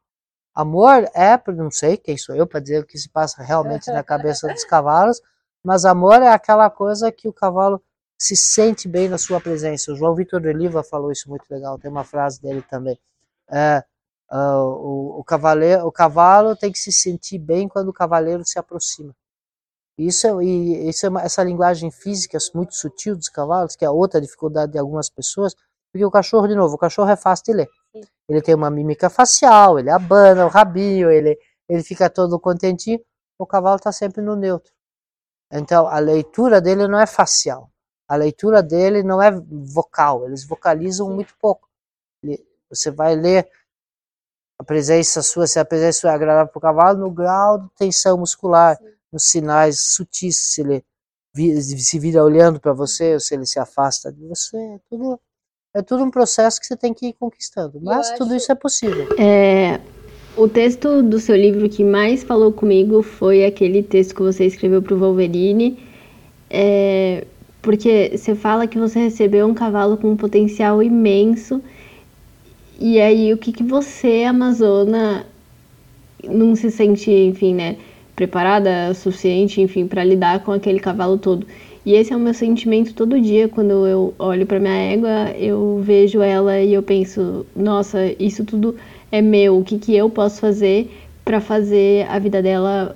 [0.53, 4.03] Amor é, não sei quem sou eu para dizer o que se passa realmente na
[4.03, 5.21] cabeça dos cavalos,
[5.63, 7.81] mas amor é aquela coisa que o cavalo
[8.17, 9.91] se sente bem na sua presença.
[9.91, 12.99] O João Vitor de Oliva falou isso muito legal, tem uma frase dele também.
[13.49, 13.83] É,
[14.31, 18.57] uh, o, o, cavaleiro, o cavalo tem que se sentir bem quando o cavaleiro se
[18.57, 19.13] aproxima.
[19.97, 23.89] Isso é, e isso é uma, essa linguagem física muito sutil dos cavalos, que é
[23.89, 25.53] outra dificuldade de algumas pessoas,
[25.91, 27.69] porque o cachorro, de novo, o cachorro é fácil de ler.
[27.93, 28.01] Sim.
[28.29, 32.99] Ele tem uma mímica facial, ele abana o rabinho, ele, ele fica todo contentinho.
[33.37, 34.71] O cavalo está sempre no neutro.
[35.51, 37.69] Então, a leitura dele não é facial.
[38.07, 40.25] A leitura dele não é vocal.
[40.25, 41.67] Eles vocalizam muito pouco.
[42.23, 43.49] Ele, você vai ler
[44.61, 48.17] a presença sua, se a presença é agradável para o cavalo, no grau de tensão
[48.17, 48.77] muscular.
[48.77, 50.83] Sim nos sinais sutis, se ele
[51.61, 55.19] se vira olhando para você, ou se ele se afasta de você, é tudo,
[55.73, 57.79] é tudo um processo que você tem que ir conquistando.
[57.81, 58.17] Mas acho...
[58.17, 59.07] tudo isso é possível.
[59.17, 59.79] É,
[60.35, 64.81] o texto do seu livro que mais falou comigo foi aquele texto que você escreveu
[64.81, 65.79] para o Wolverine,
[66.49, 67.25] é,
[67.61, 71.61] porque você fala que você recebeu um cavalo com um potencial imenso,
[72.81, 75.25] e aí o que, que você, Amazona,
[76.23, 77.77] não se sente, enfim, né?
[78.15, 81.45] preparada o suficiente, enfim, para lidar com aquele cavalo todo.
[81.83, 85.81] E esse é o meu sentimento todo dia quando eu olho para minha égua, eu
[85.83, 88.75] vejo ela e eu penso, nossa, isso tudo
[89.11, 89.57] é meu.
[89.57, 90.91] O que que eu posso fazer
[91.25, 92.95] para fazer a vida dela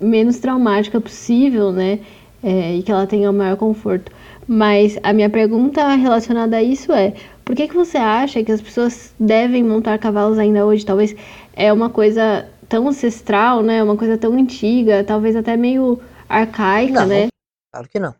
[0.00, 2.00] menos traumática possível, né?
[2.42, 4.10] É, e que ela tenha o maior conforto.
[4.46, 7.14] Mas a minha pergunta relacionada a isso é:
[7.54, 10.84] por que, que você acha que as pessoas devem montar cavalos ainda hoje?
[10.84, 11.14] Talvez
[11.52, 13.80] é uma coisa tão ancestral, né?
[13.80, 17.28] Uma coisa tão antiga, talvez até meio arcaica, não, né?
[17.70, 18.14] Claro que não.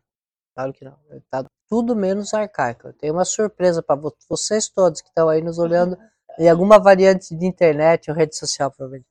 [0.55, 0.97] Claro que não.
[1.28, 2.87] Tá tudo menos arcaico.
[2.87, 5.99] Eu tenho uma surpresa para vocês todos que estão aí nos olhando
[6.39, 9.09] em alguma variante de internet ou rede social, provavelmente.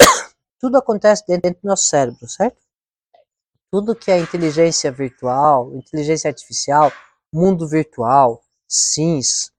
[0.58, 2.58] Tudo acontece dentro do nosso cérebro, certo?
[3.70, 6.92] Tudo que é inteligência virtual, inteligência artificial,
[7.32, 9.52] mundo virtual, sims,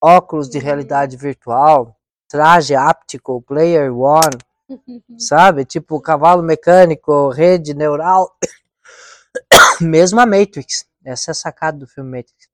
[0.00, 1.98] óculos de realidade virtual,
[2.28, 4.38] traje áptico, player one,
[5.18, 5.64] sabe?
[5.64, 8.38] Tipo cavalo mecânico, rede neural.
[9.80, 10.86] Mesmo a Matrix.
[11.04, 12.48] Essa é a sacada do filme Matrix.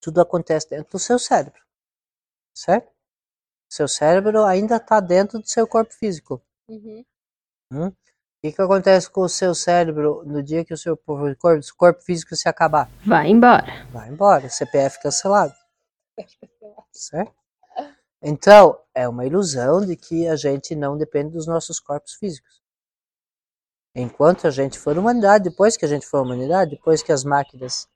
[0.00, 1.62] Tudo acontece dentro do seu cérebro.
[2.52, 2.90] Certo?
[3.68, 6.42] Seu cérebro ainda está dentro do seu corpo físico.
[6.68, 7.04] Uhum.
[7.70, 7.92] Hum?
[8.42, 11.38] Que, que acontece com o seu cérebro no dia que o seu corpo,
[11.76, 12.90] corpo físico se acabar?
[13.06, 13.86] Vai embora.
[13.92, 15.54] Vai embora, CPF cancelado.
[16.90, 17.32] Certo?
[18.20, 22.60] Então, é uma ilusão de que a gente não depende dos nossos corpos físicos.
[23.94, 27.86] Enquanto a gente for humanidade, depois que a gente for humanidade, depois que as máquinas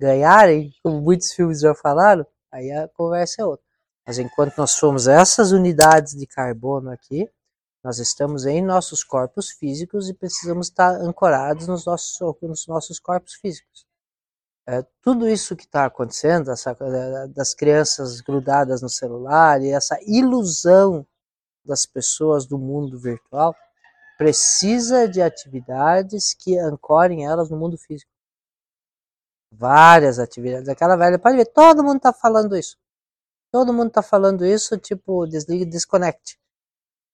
[0.00, 3.66] ganharem, como muitos filmes já falaram, aí a conversa é outra.
[4.06, 7.28] Mas enquanto nós somos essas unidades de carbono aqui,
[7.82, 13.34] nós estamos em nossos corpos físicos e precisamos estar ancorados nos nossos, nos nossos corpos
[13.34, 13.86] físicos.
[14.66, 16.76] É, tudo isso que está acontecendo, essa,
[17.34, 21.06] das crianças grudadas no celular e essa ilusão
[21.64, 23.54] das pessoas do mundo virtual,
[24.18, 28.10] precisa de atividades que ancorem elas no mundo físico.
[29.50, 30.68] Várias atividades.
[30.68, 32.76] Aquela velha, pode ver, todo mundo está falando isso.
[33.50, 36.39] Todo mundo está falando isso, tipo, desliga e desconecte.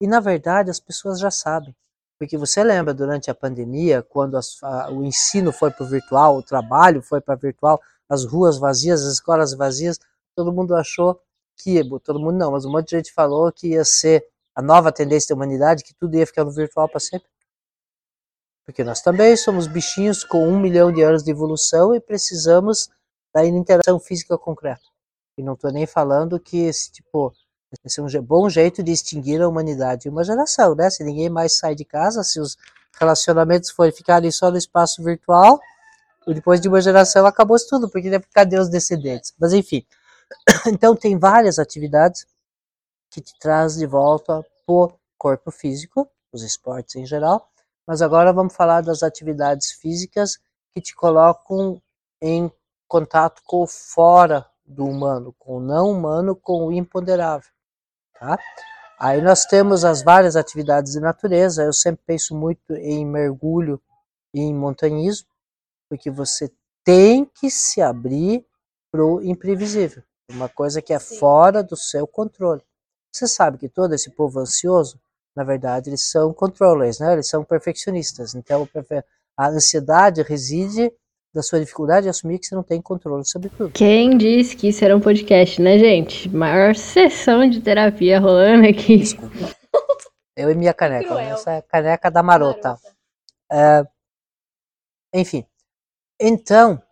[0.01, 1.75] E na verdade as pessoas já sabem.
[2.19, 6.37] Porque você lembra durante a pandemia, quando as, a, o ensino foi para o virtual,
[6.37, 9.99] o trabalho foi para virtual, as ruas vazias, as escolas vazias,
[10.35, 11.21] todo mundo achou
[11.57, 14.91] que, todo mundo não, mas um monte de gente falou que ia ser a nova
[14.93, 17.29] tendência da humanidade, que tudo ia ficar no virtual para sempre.
[18.65, 22.89] Porque nós também somos bichinhos com um milhão de anos de evolução e precisamos
[23.35, 24.83] da interação física concreta.
[25.39, 27.33] E não estou nem falando que esse tipo
[27.85, 30.91] esse é um bom jeito de extinguir a humanidade uma geração, né?
[30.91, 32.57] Se ninguém mais sai de casa, se os
[32.99, 35.61] relacionamentos forem ficarem só no espaço virtual,
[36.27, 39.33] depois de uma geração acabou tudo, porque cadê os descendentes?
[39.39, 39.85] Mas enfim,
[40.67, 42.27] então tem várias atividades
[43.11, 47.49] que te traz de volta pro corpo físico, os esportes em geral,
[47.87, 50.39] mas agora vamos falar das atividades físicas
[50.75, 51.81] que te colocam
[52.21, 52.51] em
[52.89, 57.56] contato com o fora do humano, com o não humano, com o imponderável.
[58.19, 58.39] Tá?
[58.99, 61.63] Aí nós temos as várias atividades de natureza.
[61.63, 63.81] Eu sempre penso muito em mergulho
[64.33, 65.29] e em montanhismo,
[65.89, 66.51] porque você
[66.85, 68.47] tem que se abrir
[68.91, 71.19] para o imprevisível, uma coisa que é Sim.
[71.19, 72.63] fora do seu controle.
[73.13, 75.01] Você sabe que todo esse povo ansioso,
[75.35, 77.13] na verdade, eles são controllers, né?
[77.13, 78.35] eles são perfeccionistas.
[78.35, 78.69] Então,
[79.37, 80.93] a ansiedade reside
[81.37, 83.71] da sua dificuldade de assumir que você não tem controle sobre tudo.
[83.71, 86.31] Quem disse que isso era um podcast, né, gente?
[86.31, 88.97] Maior sessão de terapia rolando aqui.
[88.97, 89.55] Desculpa.
[90.35, 91.15] Eu e minha caneca.
[91.15, 91.29] Né?
[91.29, 92.79] Essa é a caneca da marota.
[93.53, 93.87] É,
[95.15, 95.47] enfim.
[96.19, 96.83] Então,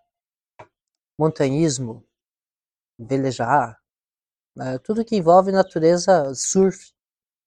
[1.18, 2.04] montanhismo,
[2.98, 3.80] velejar,
[4.60, 6.92] é, tudo que envolve natureza, surf,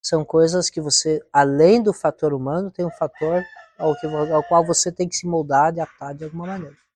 [0.01, 3.43] são coisas que você, além do fator humano, tem um fator
[3.77, 6.86] ao, que, ao qual você tem que se moldar, adaptar de alguma maneira.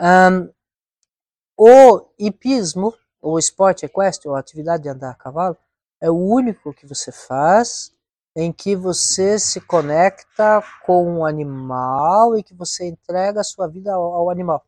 [0.00, 0.52] Um,
[1.58, 5.56] o hipismo, ou esporte equestre, ou atividade de andar a cavalo,
[6.00, 7.92] é o único que você faz
[8.36, 13.94] em que você se conecta com um animal e que você entrega a sua vida
[13.94, 14.62] ao, ao animal.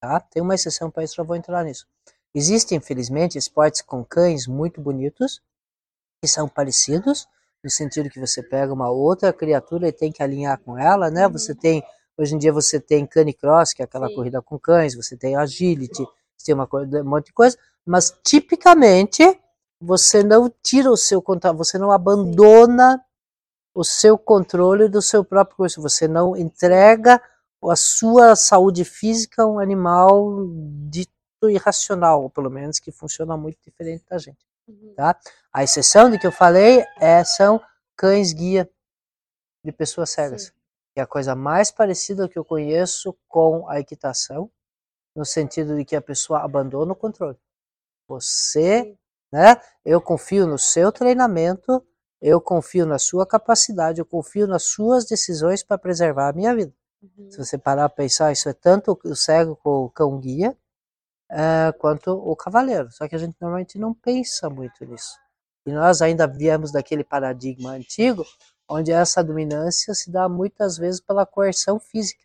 [0.00, 0.20] Tá?
[0.20, 1.86] Tem uma exceção para isso, já vou entrar nisso.
[2.34, 5.42] Existem, infelizmente, esportes com cães muito bonitos,
[6.22, 7.28] que são parecidos,
[7.62, 11.28] no sentido que você pega uma outra criatura e tem que alinhar com ela, né?
[11.28, 11.82] Você tem
[12.18, 14.14] Hoje em dia você tem canicross, que é aquela Sim.
[14.14, 16.02] corrida com cães, você tem agility,
[16.36, 19.22] você tem uma, um monte de coisa, mas tipicamente
[19.78, 23.04] você não tira o seu controle, você não abandona
[23.74, 27.22] o seu controle do seu próprio curso, você não entrega
[27.62, 30.46] a sua saúde física a um animal
[30.88, 31.10] dito
[31.50, 34.38] irracional, ou pelo menos que funciona muito diferente da gente.
[34.66, 34.94] Uhum.
[34.96, 35.18] Tá?
[35.52, 37.60] A exceção de que eu falei é, são
[37.94, 38.70] cães guia
[39.62, 40.44] de pessoas cegas.
[40.44, 40.56] Sim
[41.00, 44.50] é a coisa mais parecida que eu conheço com a equitação,
[45.14, 47.38] no sentido de que a pessoa abandona o controle.
[48.08, 48.96] Você,
[49.32, 49.60] né?
[49.84, 51.84] Eu confio no seu treinamento,
[52.20, 56.72] eu confio na sua capacidade, eu confio nas suas decisões para preservar a minha vida.
[57.02, 57.30] Uhum.
[57.30, 60.56] Se você parar para pensar, isso é tanto o cego com o cão guia,
[61.30, 62.90] é, quanto o cavaleiro.
[62.92, 65.18] Só que a gente normalmente não pensa muito nisso.
[65.66, 68.24] E nós ainda viemos daquele paradigma antigo
[68.68, 72.22] onde essa dominância se dá muitas vezes pela coerção física.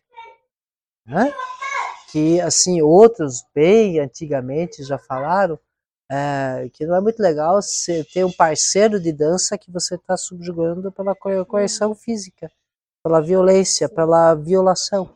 [1.06, 1.32] Né?
[2.10, 5.58] Que, assim, outros bem antigamente já falaram
[6.10, 7.58] é, que não é muito legal
[8.12, 12.52] ter um parceiro de dança que você está subjugando pela coerção física,
[13.02, 15.14] pela violência, pela violação.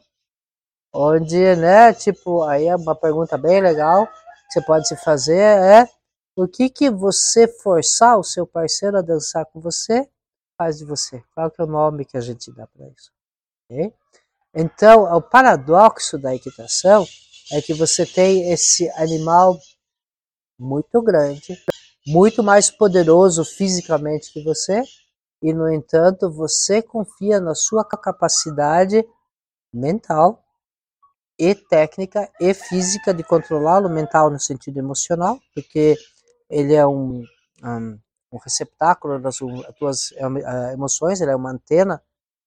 [0.95, 5.87] Onde, né, tipo, aí é uma pergunta bem legal que você pode se fazer é
[6.35, 10.09] o que que você forçar o seu parceiro a dançar com você
[10.57, 11.23] faz de você?
[11.35, 13.11] Qual é o nome que a gente dá para isso?
[13.65, 13.93] Okay?
[14.55, 17.07] Então, o paradoxo da equitação
[17.53, 19.59] é que você tem esse animal
[20.59, 21.57] muito grande,
[22.07, 24.83] muito mais poderoso fisicamente que você,
[25.43, 29.07] e, no entanto, você confia na sua capacidade
[29.73, 30.43] mental
[31.39, 35.97] e técnica e física de controlá-lo, mental no sentido emocional, porque
[36.49, 37.23] ele é um,
[37.63, 37.99] um,
[38.33, 39.39] um receptáculo das
[39.79, 42.03] tuas eh, emoções, ele é uma antena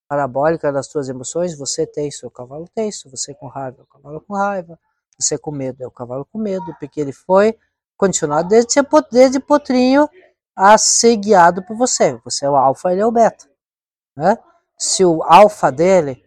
[0.07, 4.33] parabólica das tuas emoções, você tem o cavalo tenso, você com raiva, o cavalo com
[4.33, 4.79] raiva,
[5.17, 7.57] você com medo, é o cavalo com medo, porque ele foi
[7.95, 8.73] condicionado desde,
[9.11, 10.09] desde potrinho
[10.55, 12.19] a ser guiado por você.
[12.25, 13.47] Você é o alfa, ele é o beta.
[14.15, 14.37] Né?
[14.77, 16.25] Se o alfa dele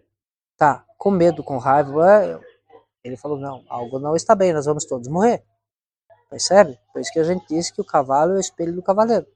[0.57, 2.41] tá com medo, com raiva,
[3.03, 5.43] ele falou, não, algo não está bem, nós vamos todos morrer.
[6.31, 6.79] Percebe?
[6.93, 9.27] Por isso que a gente disse que o cavalo é o espelho do cavaleiro.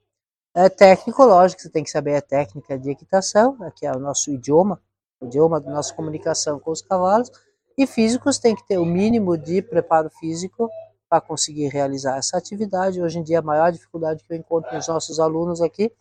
[0.59, 4.31] É técnico, lógico, você tem que saber a técnica de equitação, que é o nosso
[4.31, 4.81] idioma,
[5.21, 7.31] o idioma da nossa comunicação com os cavalos,
[7.77, 10.71] e físicos tem que ter o mínimo de preparo físico
[11.11, 13.03] para conseguir realizar essa atividade.
[13.03, 15.93] Hoje em dia, a maior dificuldade que eu encontro nos nossos alunos aqui,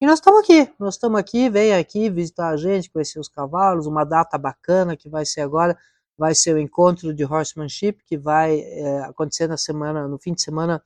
[0.00, 3.86] E nós estamos aqui, nós estamos aqui, vem aqui visitar a gente, conhecer os cavalos,
[3.86, 5.76] uma data bacana que vai ser agora,
[6.16, 10.42] vai ser o encontro de horsemanship, que vai é, acontecer na semana, no fim de
[10.42, 10.82] semana é,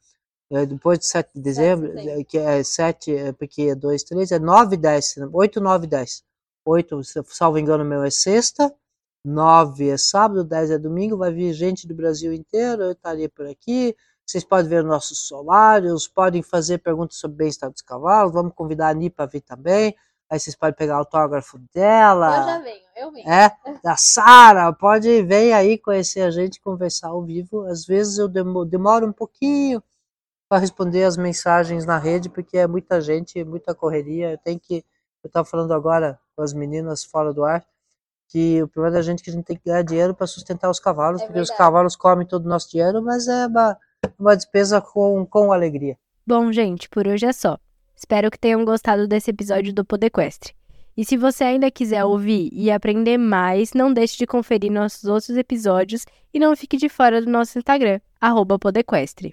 [0.66, 4.32] depois de 7 de dezembro, 7, é, que é 7, é, porque é 2, 3,
[4.32, 6.24] é 9, 10, 8, 9, 10.
[6.64, 8.72] 8, salvo engano, meu é sexta,
[9.24, 13.46] 9 é sábado, 10 é domingo, vai vir gente do Brasil inteiro, eu estaria por
[13.46, 13.96] aqui.
[14.24, 18.88] Vocês podem ver nossos solários, podem fazer perguntas sobre o bem-estar dos cavalos, vamos convidar
[18.88, 19.96] a Ani para vir também.
[20.30, 22.38] Aí vocês podem pegar o autógrafo dela.
[22.38, 23.28] Eu já venho, eu venho.
[23.28, 27.66] É, da Sara, pode vir aí conhecer a gente, conversar ao vivo.
[27.66, 29.82] Às vezes eu demoro um pouquinho,
[30.52, 34.32] para responder as mensagens na rede, porque é muita gente, muita correria.
[34.32, 34.84] Eu tenho que.
[35.24, 37.64] Eu estava falando agora com as meninas fora do ar,
[38.28, 40.68] que o problema da gente é que a gente tem que ganhar dinheiro para sustentar
[40.68, 41.52] os cavalos, é porque verdade.
[41.52, 43.78] os cavalos comem todo o nosso dinheiro, mas é uma,
[44.18, 45.96] uma despesa com, com alegria.
[46.26, 47.56] Bom, gente, por hoje é só.
[47.96, 50.52] Espero que tenham gostado desse episódio do Podequestre.
[50.94, 55.34] E se você ainda quiser ouvir e aprender mais, não deixe de conferir nossos outros
[55.34, 58.00] episódios e não fique de fora do nosso Instagram,
[58.58, 59.32] Podequestre.